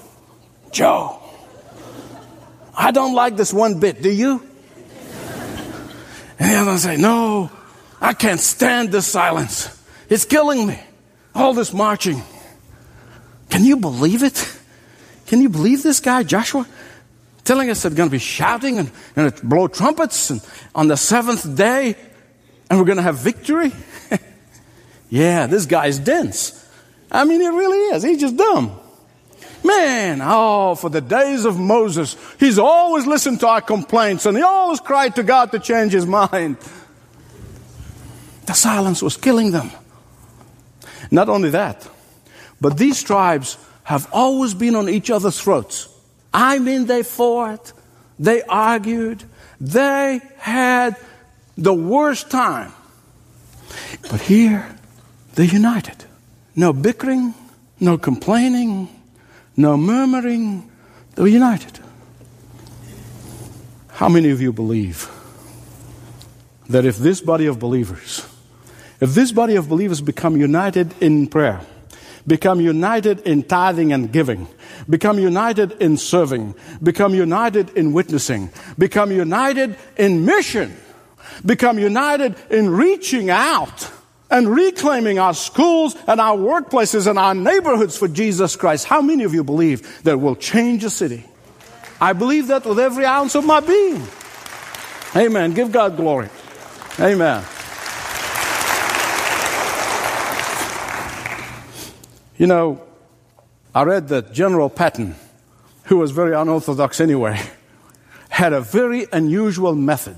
Joe, 0.72 1.21
I 2.76 2.92
don't 2.92 3.14
like 3.14 3.36
this 3.38 3.54
one 3.54 3.80
bit, 3.80 4.02
do 4.02 4.12
you? 4.12 4.48
And 6.40 6.50
the 6.50 6.56
other 6.56 6.78
say, 6.78 6.98
No, 6.98 7.52
I 8.02 8.14
can't 8.14 8.40
stand 8.40 8.92
this 8.92 9.06
silence. 9.06 9.70
It's 10.10 10.26
killing 10.26 10.66
me. 10.66 10.80
All 11.36 11.54
this 11.54 11.72
marching. 11.72 12.22
Can 13.50 13.64
you 13.64 13.78
believe 13.78 14.24
it? 14.24 14.58
Can 15.28 15.42
you 15.42 15.50
believe 15.50 15.84
this 15.84 16.00
guy, 16.00 16.24
Joshua? 16.24 16.68
Telling 17.44 17.70
us 17.70 17.84
that 17.84 17.92
we're 17.92 17.98
going 17.98 18.10
to 18.10 18.12
be 18.12 18.20
shouting 18.20 18.80
and, 18.80 18.92
and 19.16 19.34
blow 19.42 19.68
trumpets 19.68 20.30
and 20.30 20.46
on 20.76 20.88
the 20.88 20.98
seventh 20.98 21.56
day 21.56 21.96
and 22.70 22.80
we're 22.80 22.86
going 22.86 22.98
to 22.98 23.04
have 23.04 23.20
victory? 23.20 23.72
yeah, 25.10 25.48
this 25.48 25.66
guy's 25.66 26.00
dense. 26.00 26.58
I 27.12 27.24
mean, 27.24 27.40
he 27.40 27.48
really 27.48 27.96
is. 27.96 28.04
He's 28.04 28.20
just 28.20 28.36
dumb. 28.36 28.80
Man, 29.64 30.22
oh, 30.24 30.76
for 30.76 30.90
the 30.90 31.02
days 31.02 31.46
of 31.46 31.60
Moses, 31.60 32.16
he's 32.40 32.58
always 32.58 33.06
listened 33.06 33.40
to 33.42 33.48
our 33.48 33.62
complaints 33.62 34.26
and 34.26 34.36
he 34.36 34.44
always 34.44 34.80
cried 34.80 35.16
to 35.16 35.24
God 35.24 35.52
to 35.52 35.60
change 35.60 35.94
his 35.94 36.06
mind. 36.06 36.58
The 38.46 38.54
silence 38.54 39.02
was 39.02 39.18
killing 39.18 39.52
them. 39.52 39.70
Not 41.12 41.30
only 41.30 41.52
that, 41.52 41.88
but 42.60 42.78
these 42.78 43.04
tribes 43.04 43.58
have 43.84 44.08
always 44.12 44.54
been 44.54 44.76
on 44.76 44.90
each 44.90 45.12
other's 45.12 45.40
throats. 45.40 45.88
I 46.34 46.60
mean, 46.60 46.86
they 46.86 47.04
fought, 47.04 47.74
they 48.18 48.42
argued, 48.44 49.24
they 49.60 50.22
had 50.38 50.96
the 51.58 51.74
worst 51.74 52.32
time. 52.32 52.72
But 54.10 54.22
here, 54.22 54.76
they're 55.36 55.46
united. 55.46 56.04
No 56.56 56.74
bickering, 56.74 57.34
no 57.80 57.98
complaining, 57.98 58.90
no 59.56 59.78
murmuring. 59.78 60.70
They 61.16 61.24
were 61.24 61.28
united. 61.28 61.80
How 63.90 64.10
many 64.10 64.30
of 64.32 64.42
you 64.42 64.52
believe 64.52 65.10
that 66.70 66.86
if 66.86 66.98
this 66.98 67.22
body 67.22 67.46
of 67.46 67.60
believers, 67.60 68.26
if 69.00 69.14
this 69.14 69.32
body 69.32 69.56
of 69.56 69.70
believers 69.70 70.02
become 70.02 70.38
united 70.38 70.94
in 71.02 71.28
prayer, 71.28 71.62
become 72.26 72.62
united 72.62 73.20
in 73.22 73.44
tithing 73.44 73.94
and 73.94 74.12
giving, 74.12 74.48
become 74.90 75.20
united 75.20 75.74
in 75.74 75.98
serving, 75.98 76.56
become 76.82 77.14
united 77.14 77.70
in 77.72 77.94
witnessing, 77.94 78.50
become 78.78 79.12
united 79.12 79.76
in 79.98 80.26
mission, 80.26 80.76
become 81.46 81.78
united 81.78 82.36
in 82.50 82.70
reaching 82.70 83.30
out 83.30 83.92
and 84.32 84.48
reclaiming 84.48 85.20
our 85.20 85.34
schools 85.34 85.96
and 86.08 86.20
our 86.20 86.38
workplaces 86.38 87.06
and 87.06 87.20
our 87.20 87.36
neighborhoods 87.36 87.98
for 87.98 88.08
Jesus 88.08 88.56
Christ. 88.56 88.86
How 88.86 89.02
many 89.02 89.24
of 89.26 89.34
you 89.34 89.44
believe 89.44 90.04
that 90.04 90.18
will 90.18 90.36
change 90.36 90.84
a 90.84 90.90
city? 90.90 91.26
I 92.00 92.14
believe 92.14 92.48
that 92.48 92.66
with 92.66 92.80
every 92.80 93.06
ounce 93.06 93.36
of 93.36 93.46
my 93.46 93.60
being. 93.60 94.02
Amen. 95.16 95.54
Give 95.54 95.72
God 95.72 95.98
glory. 95.98 96.30
Amen. 97.00 97.44
You 102.38 102.48
know, 102.48 102.82
I 103.76 103.84
read 103.84 104.08
that 104.08 104.34
General 104.34 104.70
Patton, 104.70 105.16
who 105.84 105.98
was 105.98 106.12
very 106.12 106.34
unorthodox 106.34 107.00
anyway, 107.00 107.40
had 108.30 108.54
a 108.54 108.62
very 108.62 109.06
unusual 109.12 109.76
method 109.76 110.18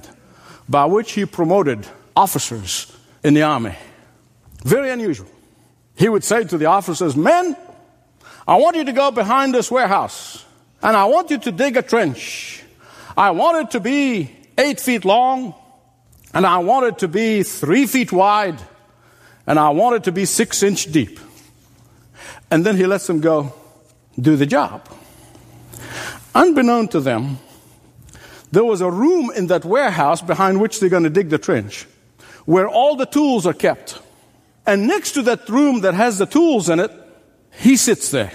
by 0.69 0.85
which 0.85 1.13
he 1.13 1.25
promoted 1.25 1.85
officers 2.15 2.95
in 3.23 3.33
the 3.33 3.41
army. 3.41 3.75
Very 4.63 4.89
unusual. 4.89 5.29
He 5.95 6.09
would 6.09 6.23
say 6.23 6.43
to 6.45 6.57
the 6.57 6.65
officers, 6.65 7.15
Men, 7.15 7.55
I 8.47 8.55
want 8.57 8.75
you 8.75 8.85
to 8.85 8.93
go 8.93 9.11
behind 9.11 9.53
this 9.53 9.69
warehouse 9.69 10.43
and 10.81 10.97
I 10.97 11.05
want 11.05 11.31
you 11.31 11.37
to 11.39 11.51
dig 11.51 11.77
a 11.77 11.81
trench. 11.81 12.63
I 13.15 13.31
want 13.31 13.67
it 13.67 13.71
to 13.71 13.79
be 13.79 14.35
eight 14.57 14.79
feet 14.79 15.05
long 15.05 15.53
and 16.33 16.45
I 16.45 16.57
want 16.59 16.87
it 16.87 16.99
to 16.99 17.07
be 17.07 17.43
three 17.43 17.85
feet 17.85 18.11
wide 18.11 18.59
and 19.45 19.59
I 19.59 19.69
want 19.69 19.97
it 19.97 20.03
to 20.05 20.11
be 20.11 20.25
six 20.25 20.63
inch 20.63 20.91
deep. 20.91 21.19
And 22.49 22.65
then 22.65 22.75
he 22.75 22.85
lets 22.85 23.07
them 23.07 23.19
go 23.19 23.53
do 24.19 24.35
the 24.35 24.45
job. 24.45 24.87
Unbeknown 26.35 26.87
to 26.89 26.99
them, 26.99 27.37
there 28.51 28.63
was 28.63 28.81
a 28.81 28.89
room 28.89 29.31
in 29.35 29.47
that 29.47 29.65
warehouse 29.65 30.21
behind 30.21 30.61
which 30.61 30.79
they're 30.79 30.89
going 30.89 31.03
to 31.03 31.09
dig 31.09 31.29
the 31.29 31.37
trench 31.37 31.87
where 32.45 32.67
all 32.67 32.95
the 32.95 33.05
tools 33.05 33.45
are 33.45 33.53
kept. 33.53 33.99
And 34.65 34.87
next 34.87 35.11
to 35.13 35.21
that 35.23 35.49
room 35.49 35.81
that 35.81 35.93
has 35.93 36.17
the 36.17 36.25
tools 36.25 36.69
in 36.69 36.79
it, 36.79 36.91
he 37.51 37.75
sits 37.75 38.11
there. 38.11 38.31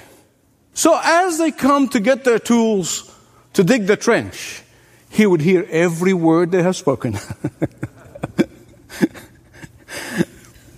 So 0.75 0.99
as 1.03 1.39
they 1.39 1.51
come 1.51 1.89
to 1.89 2.01
get 2.01 2.25
their 2.25 2.39
tools 2.39 3.15
to 3.55 3.65
dig 3.65 3.87
the 3.87 3.97
trench, 3.97 4.63
he 5.11 5.27
would 5.27 5.41
hear 5.41 5.67
every 5.71 6.13
word 6.13 6.53
they 6.53 6.63
have 6.63 6.77
spoken. 6.77 7.17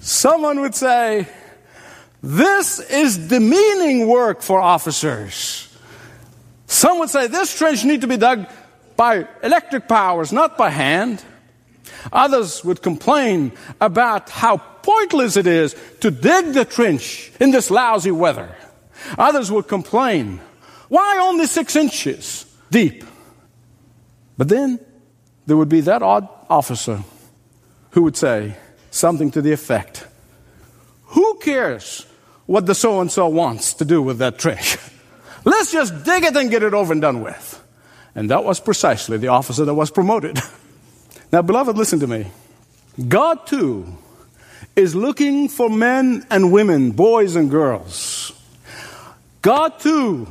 Someone 0.01 0.61
would 0.61 0.75
say, 0.75 1.29
this 2.23 2.79
is 2.81 3.17
demeaning 3.29 4.07
work 4.07 4.43
for 4.43 4.61
officers. 4.61 5.69
Some 6.67 6.99
would 7.01 7.11
say 7.11 7.27
this 7.27 7.57
trench 7.57 7.85
needs 7.85 8.03
to 8.03 8.07
be 8.07 8.17
dug 8.17 8.47
by 8.97 9.27
electric 9.43 9.89
powers, 9.89 10.33
not 10.33 10.57
by 10.57 10.71
hand. 10.71 11.25
Others 12.13 12.65
would 12.65 12.83
complain 12.83 13.53
about 13.81 14.31
how 14.31 14.57
pointless 14.57 15.37
it 15.37 15.47
is 15.47 15.75
to 16.01 16.11
dig 16.11 16.53
the 16.53 16.65
trench 16.65 17.33
in 17.41 17.51
this 17.51 17.71
lousy 17.71 18.11
weather. 18.11 18.55
Others 19.19 19.51
would 19.51 19.69
complain, 19.69 20.41
why 20.89 21.19
only 21.23 21.47
six 21.47 21.77
inches 21.77 22.47
deep? 22.71 23.05
But 24.37 24.49
then 24.49 24.81
there 25.47 25.57
would 25.57 25.69
be 25.69 25.83
that 25.83 26.03
odd 26.03 26.29
officer 26.49 27.03
who 27.91 28.03
would 28.03 28.17
say 28.17 28.57
something 28.91 29.31
to 29.33 29.43
the 29.43 29.53
effect, 29.53 30.07
who 31.07 31.39
cares 31.39 32.07
what 32.47 32.67
the 32.67 32.75
so 32.75 33.01
and 33.01 33.11
so 33.11 33.29
wants 33.29 33.75
to 33.75 33.85
do 33.85 34.03
with 34.03 34.19
that 34.19 34.39
trench. 34.39 34.77
Let's 35.45 35.73
just 35.73 36.05
dig 36.05 36.25
it 36.25 36.37
and 36.37 36.51
get 36.51 36.63
it 36.63 36.75
over 36.75 36.93
and 36.93 37.01
done 37.01 37.23
with. 37.23 37.63
And 38.15 38.31
that 38.31 38.45
was 38.45 38.61
precisely 38.61 39.19
the 39.19 39.29
officer 39.29 39.65
that 39.65 39.75
was 39.75 39.91
promoted. 39.91 40.39
now, 41.33 41.43
beloved, 41.43 41.77
listen 41.77 42.01
to 42.01 42.07
me. 42.07 42.27
God, 43.09 43.47
too, 43.47 43.87
is 44.75 44.95
looking 44.95 45.49
for 45.49 45.71
men 45.71 46.27
and 46.31 46.53
women, 46.53 46.91
boys 46.91 47.37
and 47.37 47.51
girls. 47.51 48.33
God, 49.43 49.79
too, 49.79 50.27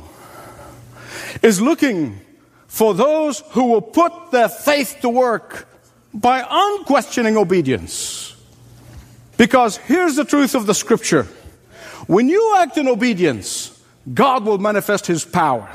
is 1.42 1.60
looking 1.60 2.20
for 2.66 2.94
those 2.94 3.40
who 3.50 3.64
will 3.66 3.82
put 3.82 4.30
their 4.30 4.48
faith 4.48 4.98
to 5.00 5.08
work 5.08 5.68
by 6.12 6.44
unquestioning 6.48 7.36
obedience. 7.36 8.36
Because 9.36 9.78
here's 9.78 10.16
the 10.16 10.24
truth 10.24 10.54
of 10.54 10.66
the 10.66 10.74
scripture 10.74 11.26
when 12.06 12.28
you 12.28 12.56
act 12.58 12.76
in 12.76 12.88
obedience, 12.88 13.80
God 14.12 14.44
will 14.44 14.58
manifest 14.58 15.06
His 15.06 15.24
power. 15.24 15.68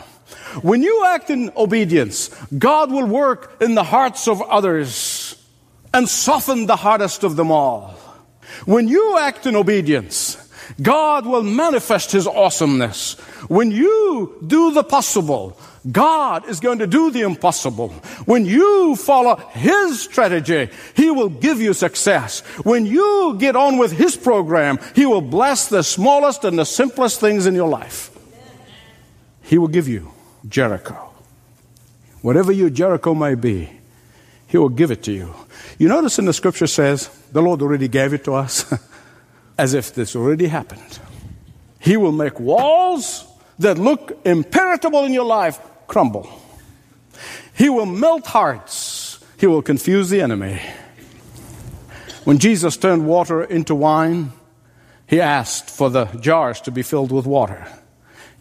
When 0.61 0.81
you 0.81 1.05
act 1.05 1.29
in 1.29 1.51
obedience, 1.55 2.29
God 2.57 2.91
will 2.91 3.05
work 3.05 3.57
in 3.61 3.75
the 3.75 3.83
hearts 3.83 4.27
of 4.27 4.41
others 4.41 4.95
and 5.95 6.10
soften 6.10 6.65
the 6.65 6.75
hardest 6.75 7.23
of 7.23 7.38
them 7.38 7.51
all. 7.51 7.91
When 8.65 8.89
you 8.89 9.17
act 9.17 9.45
in 9.45 9.55
obedience, 9.55 10.36
God 10.81 11.25
will 11.25 11.41
manifest 11.41 12.12
His 12.12 12.27
awesomeness. 12.27 13.13
When 13.47 13.71
you 13.71 14.38
do 14.45 14.73
the 14.73 14.84
possible, 14.84 15.58
God 15.89 16.49
is 16.49 16.60
going 16.60 16.79
to 16.79 16.88
do 16.88 17.12
the 17.12 17.21
impossible. 17.21 17.89
When 18.25 18.45
you 18.45 18.97
follow 18.97 19.38
His 19.53 20.01
strategy, 20.01 20.69
He 20.95 21.10
will 21.12 21.29
give 21.29 21.62
you 21.62 21.73
success. 21.73 22.41
When 22.65 22.86
you 22.86 23.38
get 23.39 23.55
on 23.55 23.77
with 23.77 23.93
His 23.93 24.17
program, 24.17 24.79
He 24.95 25.05
will 25.05 25.21
bless 25.21 25.69
the 25.69 25.81
smallest 25.81 26.43
and 26.43 26.60
the 26.60 26.65
simplest 26.65 27.21
things 27.21 27.45
in 27.45 27.55
your 27.55 27.69
life. 27.69 28.12
He 29.43 29.58
will 29.58 29.69
give 29.69 29.88
you 29.88 30.12
Jericho. 30.49 31.13
Whatever 32.21 32.51
your 32.51 32.69
Jericho 32.69 33.13
may 33.13 33.36
be, 33.36 33.69
He 34.47 34.58
will 34.58 34.69
give 34.69 34.91
it 34.91 35.03
to 35.03 35.13
you. 35.13 35.34
You 35.78 35.89
notice 35.89 36.19
in 36.19 36.25
the 36.25 36.34
scripture 36.34 36.67
says, 36.67 37.10
the 37.32 37.41
Lord 37.41 37.62
already 37.62 37.88
gave 37.88 38.13
it 38.13 38.23
to 38.25 38.34
us, 38.34 38.73
as 39.58 39.73
if 39.73 39.93
this 39.93 40.15
already 40.15 40.47
happened. 40.47 40.99
He 41.80 41.97
will 41.97 42.12
make 42.12 42.39
walls 42.39 43.25
that 43.60 43.78
look 43.78 44.17
impenetrable 44.25 45.04
in 45.06 45.13
your 45.13 45.25
life 45.25 45.60
crumble. 45.88 46.30
He 47.56 47.69
will 47.69 47.86
melt 47.86 48.28
hearts. 48.28 49.19
He 49.38 49.47
will 49.47 49.62
confuse 49.62 50.10
the 50.10 50.21
enemy. 50.21 50.62
When 52.23 52.39
Jesus 52.39 52.75
turned 52.75 53.06
water 53.06 53.43
into 53.43 53.75
wine, 53.75 54.32
he 55.08 55.21
asked 55.21 55.69
for 55.69 55.89
the 55.89 56.06
jars 56.06 56.60
to 56.62 56.71
be 56.71 56.82
filled 56.82 57.12
with 57.12 57.25
water. 57.25 57.67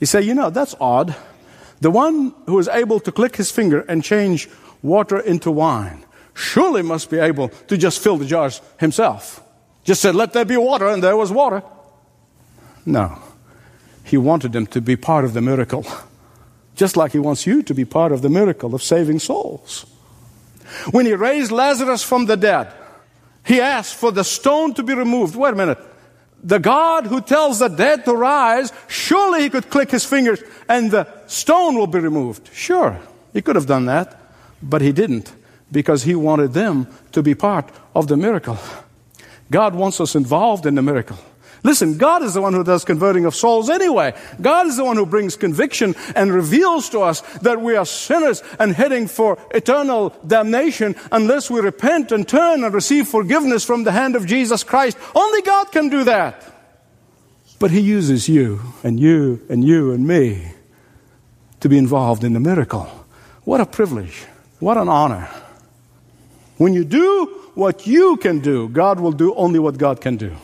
He 0.00 0.06
said, 0.06 0.24
You 0.24 0.34
know, 0.34 0.50
that's 0.50 0.74
odd. 0.80 1.14
The 1.80 1.90
one 1.90 2.34
who 2.46 2.58
is 2.58 2.68
able 2.68 2.98
to 3.00 3.12
click 3.12 3.36
his 3.36 3.50
finger 3.50 3.80
and 3.80 4.02
change 4.02 4.48
water 4.82 5.18
into 5.18 5.50
wine 5.50 6.04
surely 6.34 6.82
must 6.82 7.10
be 7.10 7.18
able 7.18 7.48
to 7.48 7.76
just 7.76 8.00
fill 8.00 8.16
the 8.16 8.26
jars 8.26 8.60
himself. 8.78 9.40
Just 9.84 10.02
said, 10.02 10.14
Let 10.14 10.32
there 10.32 10.44
be 10.44 10.56
water, 10.56 10.88
and 10.88 11.02
there 11.02 11.16
was 11.16 11.30
water. 11.30 11.62
No. 12.84 13.18
He 14.02 14.18
wanted 14.18 14.52
them 14.52 14.66
to 14.68 14.80
be 14.80 14.96
part 14.96 15.24
of 15.24 15.32
the 15.32 15.40
miracle. 15.40 15.86
Just 16.74 16.96
like 16.96 17.12
He 17.12 17.18
wants 17.18 17.46
you 17.46 17.62
to 17.62 17.74
be 17.74 17.84
part 17.84 18.12
of 18.12 18.20
the 18.20 18.28
miracle 18.28 18.74
of 18.74 18.82
saving 18.82 19.20
souls. 19.20 19.86
When 20.90 21.06
He 21.06 21.14
raised 21.14 21.52
Lazarus 21.52 22.02
from 22.02 22.26
the 22.26 22.36
dead, 22.36 22.72
He 23.44 23.60
asked 23.60 23.94
for 23.94 24.10
the 24.10 24.24
stone 24.24 24.74
to 24.74 24.82
be 24.82 24.94
removed. 24.94 25.36
Wait 25.36 25.52
a 25.52 25.56
minute. 25.56 25.78
The 26.42 26.58
God 26.58 27.06
who 27.06 27.22
tells 27.22 27.60
the 27.60 27.68
dead 27.68 28.04
to 28.04 28.12
rise, 28.12 28.72
surely 28.88 29.42
He 29.42 29.50
could 29.50 29.70
click 29.70 29.90
His 29.90 30.04
fingers 30.04 30.42
and 30.68 30.90
the 30.90 31.06
stone 31.26 31.76
will 31.76 31.86
be 31.86 32.00
removed. 32.00 32.50
Sure, 32.52 32.98
He 33.32 33.40
could 33.40 33.56
have 33.56 33.66
done 33.66 33.86
that, 33.86 34.20
but 34.62 34.82
He 34.82 34.92
didn't 34.92 35.32
because 35.70 36.04
He 36.04 36.14
wanted 36.14 36.52
them 36.52 36.88
to 37.12 37.22
be 37.22 37.34
part 37.34 37.70
of 37.94 38.08
the 38.08 38.16
miracle. 38.16 38.58
God 39.50 39.74
wants 39.74 40.00
us 40.00 40.14
involved 40.14 40.66
in 40.66 40.74
the 40.74 40.82
miracle. 40.82 41.18
Listen, 41.64 41.96
God 41.96 42.22
is 42.22 42.34
the 42.34 42.42
one 42.42 42.52
who 42.52 42.62
does 42.62 42.84
converting 42.84 43.24
of 43.24 43.34
souls 43.34 43.70
anyway. 43.70 44.14
God 44.38 44.66
is 44.66 44.76
the 44.76 44.84
one 44.84 44.98
who 44.98 45.06
brings 45.06 45.34
conviction 45.34 45.94
and 46.14 46.30
reveals 46.30 46.90
to 46.90 47.00
us 47.00 47.22
that 47.38 47.62
we 47.62 47.74
are 47.74 47.86
sinners 47.86 48.42
and 48.58 48.74
heading 48.74 49.08
for 49.08 49.38
eternal 49.50 50.14
damnation 50.26 50.94
unless 51.10 51.50
we 51.50 51.60
repent 51.60 52.12
and 52.12 52.28
turn 52.28 52.64
and 52.64 52.74
receive 52.74 53.08
forgiveness 53.08 53.64
from 53.64 53.84
the 53.84 53.92
hand 53.92 54.14
of 54.14 54.26
Jesus 54.26 54.62
Christ. 54.62 54.98
Only 55.14 55.40
God 55.40 55.72
can 55.72 55.88
do 55.88 56.04
that. 56.04 56.44
But 57.58 57.70
He 57.70 57.80
uses 57.80 58.28
you 58.28 58.60
and 58.82 59.00
you 59.00 59.40
and 59.48 59.64
you 59.64 59.92
and 59.92 60.06
me 60.06 60.52
to 61.60 61.68
be 61.70 61.78
involved 61.78 62.24
in 62.24 62.34
the 62.34 62.40
miracle. 62.40 62.84
What 63.44 63.62
a 63.62 63.66
privilege. 63.66 64.26
What 64.58 64.76
an 64.76 64.90
honor. 64.90 65.30
When 66.56 66.74
you 66.74 66.84
do 66.84 67.26
what 67.54 67.86
you 67.86 68.16
can 68.16 68.40
do, 68.40 68.68
God 68.68 69.00
will 69.00 69.12
do 69.12 69.34
only 69.34 69.58
what 69.58 69.78
God 69.78 70.00
can 70.00 70.16
do. 70.16 70.34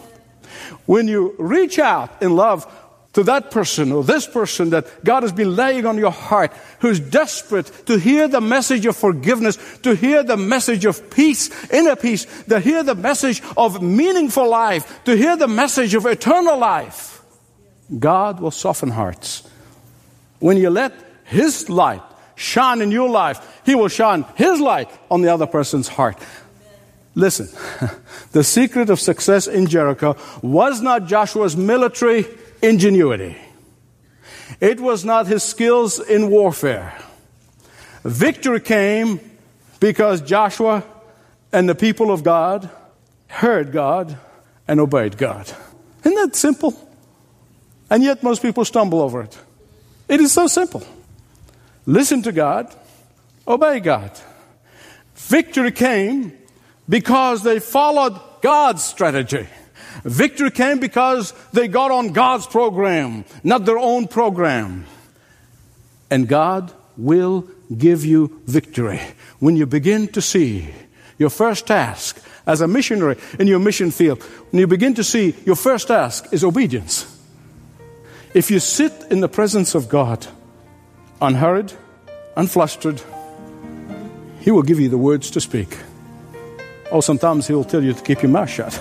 When 0.86 1.08
you 1.08 1.34
reach 1.38 1.78
out 1.78 2.22
in 2.22 2.34
love 2.34 2.66
to 3.12 3.24
that 3.24 3.50
person 3.50 3.90
or 3.90 4.04
this 4.04 4.26
person 4.26 4.70
that 4.70 5.04
God 5.04 5.22
has 5.22 5.32
been 5.32 5.56
laying 5.56 5.86
on 5.86 5.98
your 5.98 6.12
heart, 6.12 6.52
who's 6.80 7.00
desperate 7.00 7.66
to 7.86 7.98
hear 7.98 8.28
the 8.28 8.40
message 8.40 8.86
of 8.86 8.96
forgiveness, 8.96 9.58
to 9.82 9.94
hear 9.94 10.22
the 10.22 10.36
message 10.36 10.84
of 10.84 11.10
peace, 11.10 11.50
inner 11.70 11.96
peace, 11.96 12.26
to 12.44 12.60
hear 12.60 12.82
the 12.82 12.94
message 12.94 13.42
of 13.56 13.82
meaningful 13.82 14.48
life, 14.48 15.02
to 15.04 15.16
hear 15.16 15.36
the 15.36 15.48
message 15.48 15.94
of 15.94 16.06
eternal 16.06 16.58
life, 16.58 17.22
God 17.98 18.40
will 18.40 18.52
soften 18.52 18.90
hearts. 18.90 19.48
When 20.38 20.56
you 20.56 20.70
let 20.70 20.92
His 21.24 21.68
light 21.68 22.02
shine 22.40 22.80
in 22.80 22.90
your 22.90 23.08
life, 23.08 23.60
He 23.64 23.74
will 23.74 23.88
shine 23.88 24.24
His 24.34 24.60
light 24.60 24.88
on 25.10 25.22
the 25.22 25.32
other 25.32 25.46
person's 25.46 25.88
heart. 25.88 26.16
Listen, 27.14 27.48
the 28.32 28.44
secret 28.44 28.88
of 28.88 28.98
success 29.00 29.46
in 29.46 29.66
Jericho 29.66 30.16
was 30.42 30.80
not 30.80 31.06
Joshua's 31.06 31.56
military 31.56 32.26
ingenuity. 32.62 33.36
It 34.60 34.80
was 34.80 35.04
not 35.04 35.26
his 35.26 35.42
skills 35.42 36.00
in 36.00 36.30
warfare. 36.30 36.96
Victory 38.04 38.60
came 38.60 39.20
because 39.80 40.20
Joshua 40.20 40.84
and 41.52 41.68
the 41.68 41.74
people 41.74 42.10
of 42.10 42.22
God 42.22 42.68
heard 43.28 43.72
God 43.72 44.18
and 44.68 44.80
obeyed 44.80 45.16
God. 45.16 45.50
Isn't 46.04 46.14
that 46.14 46.36
simple? 46.36 46.74
And 47.88 48.02
yet 48.02 48.22
most 48.22 48.42
people 48.42 48.64
stumble 48.64 49.00
over 49.00 49.22
it. 49.22 49.38
It 50.08 50.20
is 50.20 50.32
so 50.32 50.46
simple. 50.46 50.82
Listen 51.86 52.22
to 52.22 52.32
God, 52.32 52.74
obey 53.46 53.80
God. 53.80 54.12
Victory 55.14 55.72
came 55.72 56.32
because 56.88 57.42
they 57.42 57.60
followed 57.60 58.20
God's 58.42 58.82
strategy. 58.82 59.46
Victory 60.04 60.50
came 60.50 60.78
because 60.78 61.32
they 61.52 61.68
got 61.68 61.90
on 61.90 62.12
God's 62.12 62.46
program, 62.46 63.24
not 63.44 63.64
their 63.64 63.78
own 63.78 64.08
program. 64.08 64.86
And 66.10 66.28
God 66.28 66.72
will 66.96 67.48
give 67.76 68.04
you 68.04 68.40
victory 68.46 69.00
when 69.38 69.56
you 69.56 69.66
begin 69.66 70.08
to 70.08 70.20
see 70.20 70.68
your 71.18 71.30
first 71.30 71.66
task 71.66 72.20
as 72.46 72.60
a 72.60 72.68
missionary 72.68 73.16
in 73.38 73.46
your 73.46 73.58
mission 73.58 73.90
field. 73.90 74.22
When 74.50 74.60
you 74.60 74.66
begin 74.66 74.94
to 74.94 75.04
see 75.04 75.34
your 75.44 75.56
first 75.56 75.88
task 75.88 76.26
is 76.32 76.42
obedience. 76.42 77.06
If 78.34 78.50
you 78.50 78.58
sit 78.58 78.92
in 79.10 79.20
the 79.20 79.28
presence 79.28 79.74
of 79.74 79.88
God, 79.88 80.26
unhurried, 81.20 81.72
unflustered, 82.36 83.02
He 84.40 84.50
will 84.50 84.62
give 84.62 84.80
you 84.80 84.88
the 84.88 84.98
words 84.98 85.30
to 85.32 85.40
speak. 85.40 85.78
Or 86.90 87.02
sometimes 87.02 87.46
He 87.46 87.54
will 87.54 87.64
tell 87.64 87.82
you 87.82 87.92
to 87.92 88.02
keep 88.02 88.22
your 88.22 88.30
mouth 88.30 88.50
shut. 88.50 88.80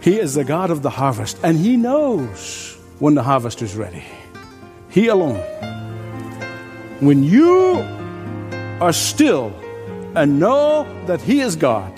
He 0.00 0.18
is 0.18 0.34
the 0.34 0.44
God 0.44 0.70
of 0.70 0.82
the 0.82 0.90
harvest, 0.90 1.38
and 1.42 1.58
He 1.58 1.76
knows 1.76 2.76
when 2.98 3.14
the 3.14 3.22
harvest 3.22 3.62
is 3.62 3.74
ready. 3.74 4.04
He 4.90 5.08
alone. 5.08 5.40
When 7.00 7.24
you 7.24 7.84
are 8.80 8.92
still 8.92 9.52
and 10.14 10.38
know 10.38 10.86
that 11.06 11.20
He 11.20 11.40
is 11.40 11.56
God, 11.56 11.92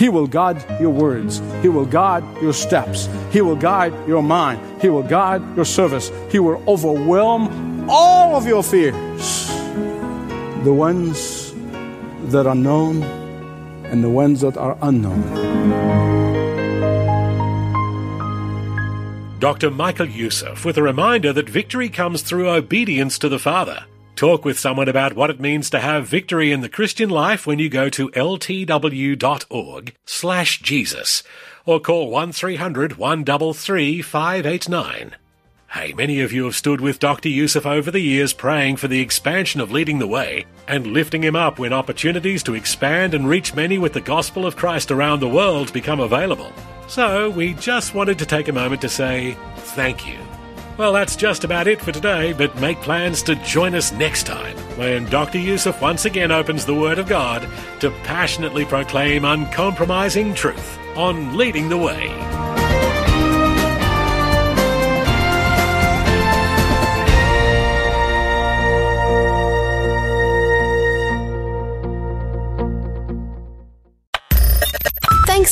He 0.00 0.08
will 0.08 0.26
guide 0.26 0.64
your 0.80 0.88
words, 0.88 1.42
He 1.60 1.68
will 1.68 1.84
guide 1.84 2.24
your 2.40 2.54
steps, 2.54 3.06
He 3.30 3.42
will 3.42 3.54
guide 3.54 3.92
your 4.08 4.22
mind, 4.22 4.80
He 4.80 4.88
will 4.88 5.02
guide 5.02 5.42
your 5.54 5.66
service, 5.66 6.10
He 6.30 6.38
will 6.38 6.62
overwhelm 6.66 7.84
all 7.90 8.34
of 8.34 8.46
your 8.46 8.62
fears, 8.62 9.48
the 10.64 10.72
ones 10.72 11.52
that 12.32 12.46
are 12.46 12.54
known 12.54 13.02
and 13.92 14.02
the 14.02 14.08
ones 14.08 14.40
that 14.40 14.56
are 14.56 14.78
unknown. 14.80 15.20
Dr. 19.38 19.70
Michael 19.70 20.08
Youssef 20.08 20.64
with 20.64 20.78
a 20.78 20.82
reminder 20.82 21.30
that 21.34 21.50
victory 21.50 21.90
comes 21.90 22.22
through 22.22 22.48
obedience 22.48 23.18
to 23.18 23.28
the 23.28 23.38
Father. 23.38 23.84
Talk 24.20 24.44
with 24.44 24.58
someone 24.58 24.86
about 24.86 25.16
what 25.16 25.30
it 25.30 25.40
means 25.40 25.70
to 25.70 25.80
have 25.80 26.06
victory 26.06 26.52
in 26.52 26.60
the 26.60 26.68
Christian 26.68 27.08
life 27.08 27.46
when 27.46 27.58
you 27.58 27.70
go 27.70 27.88
to 27.88 28.10
ltw.org 28.10 29.94
slash 30.04 30.60
Jesus 30.60 31.22
or 31.64 31.80
call 31.80 32.10
1300 32.10 32.98
133 32.98 34.02
589. 34.02 35.16
Hey, 35.70 35.94
many 35.94 36.20
of 36.20 36.34
you 36.34 36.44
have 36.44 36.54
stood 36.54 36.82
with 36.82 36.98
Dr. 36.98 37.30
Youssef 37.30 37.64
over 37.64 37.90
the 37.90 38.00
years 38.00 38.34
praying 38.34 38.76
for 38.76 38.88
the 38.88 39.00
expansion 39.00 39.58
of 39.58 39.72
Leading 39.72 40.00
the 40.00 40.06
Way 40.06 40.44
and 40.68 40.88
lifting 40.88 41.22
him 41.22 41.34
up 41.34 41.58
when 41.58 41.72
opportunities 41.72 42.42
to 42.42 42.54
expand 42.54 43.14
and 43.14 43.26
reach 43.26 43.54
many 43.54 43.78
with 43.78 43.94
the 43.94 44.02
gospel 44.02 44.44
of 44.44 44.54
Christ 44.54 44.90
around 44.90 45.20
the 45.20 45.28
world 45.28 45.72
become 45.72 46.00
available. 46.00 46.52
So 46.88 47.30
we 47.30 47.54
just 47.54 47.94
wanted 47.94 48.18
to 48.18 48.26
take 48.26 48.48
a 48.48 48.52
moment 48.52 48.82
to 48.82 48.90
say 48.90 49.34
thank 49.56 50.06
you. 50.06 50.18
Well, 50.80 50.94
that's 50.94 51.14
just 51.14 51.44
about 51.44 51.66
it 51.66 51.78
for 51.82 51.92
today, 51.92 52.32
but 52.32 52.58
make 52.58 52.80
plans 52.80 53.22
to 53.24 53.34
join 53.34 53.74
us 53.74 53.92
next 53.92 54.22
time 54.22 54.56
when 54.78 55.04
Dr. 55.10 55.36
Youssef 55.36 55.78
once 55.82 56.06
again 56.06 56.32
opens 56.32 56.64
the 56.64 56.74
Word 56.74 56.98
of 56.98 57.06
God 57.06 57.46
to 57.80 57.90
passionately 58.04 58.64
proclaim 58.64 59.26
uncompromising 59.26 60.32
truth 60.32 60.78
on 60.96 61.36
Leading 61.36 61.68
the 61.68 61.76
Way. 61.76 62.08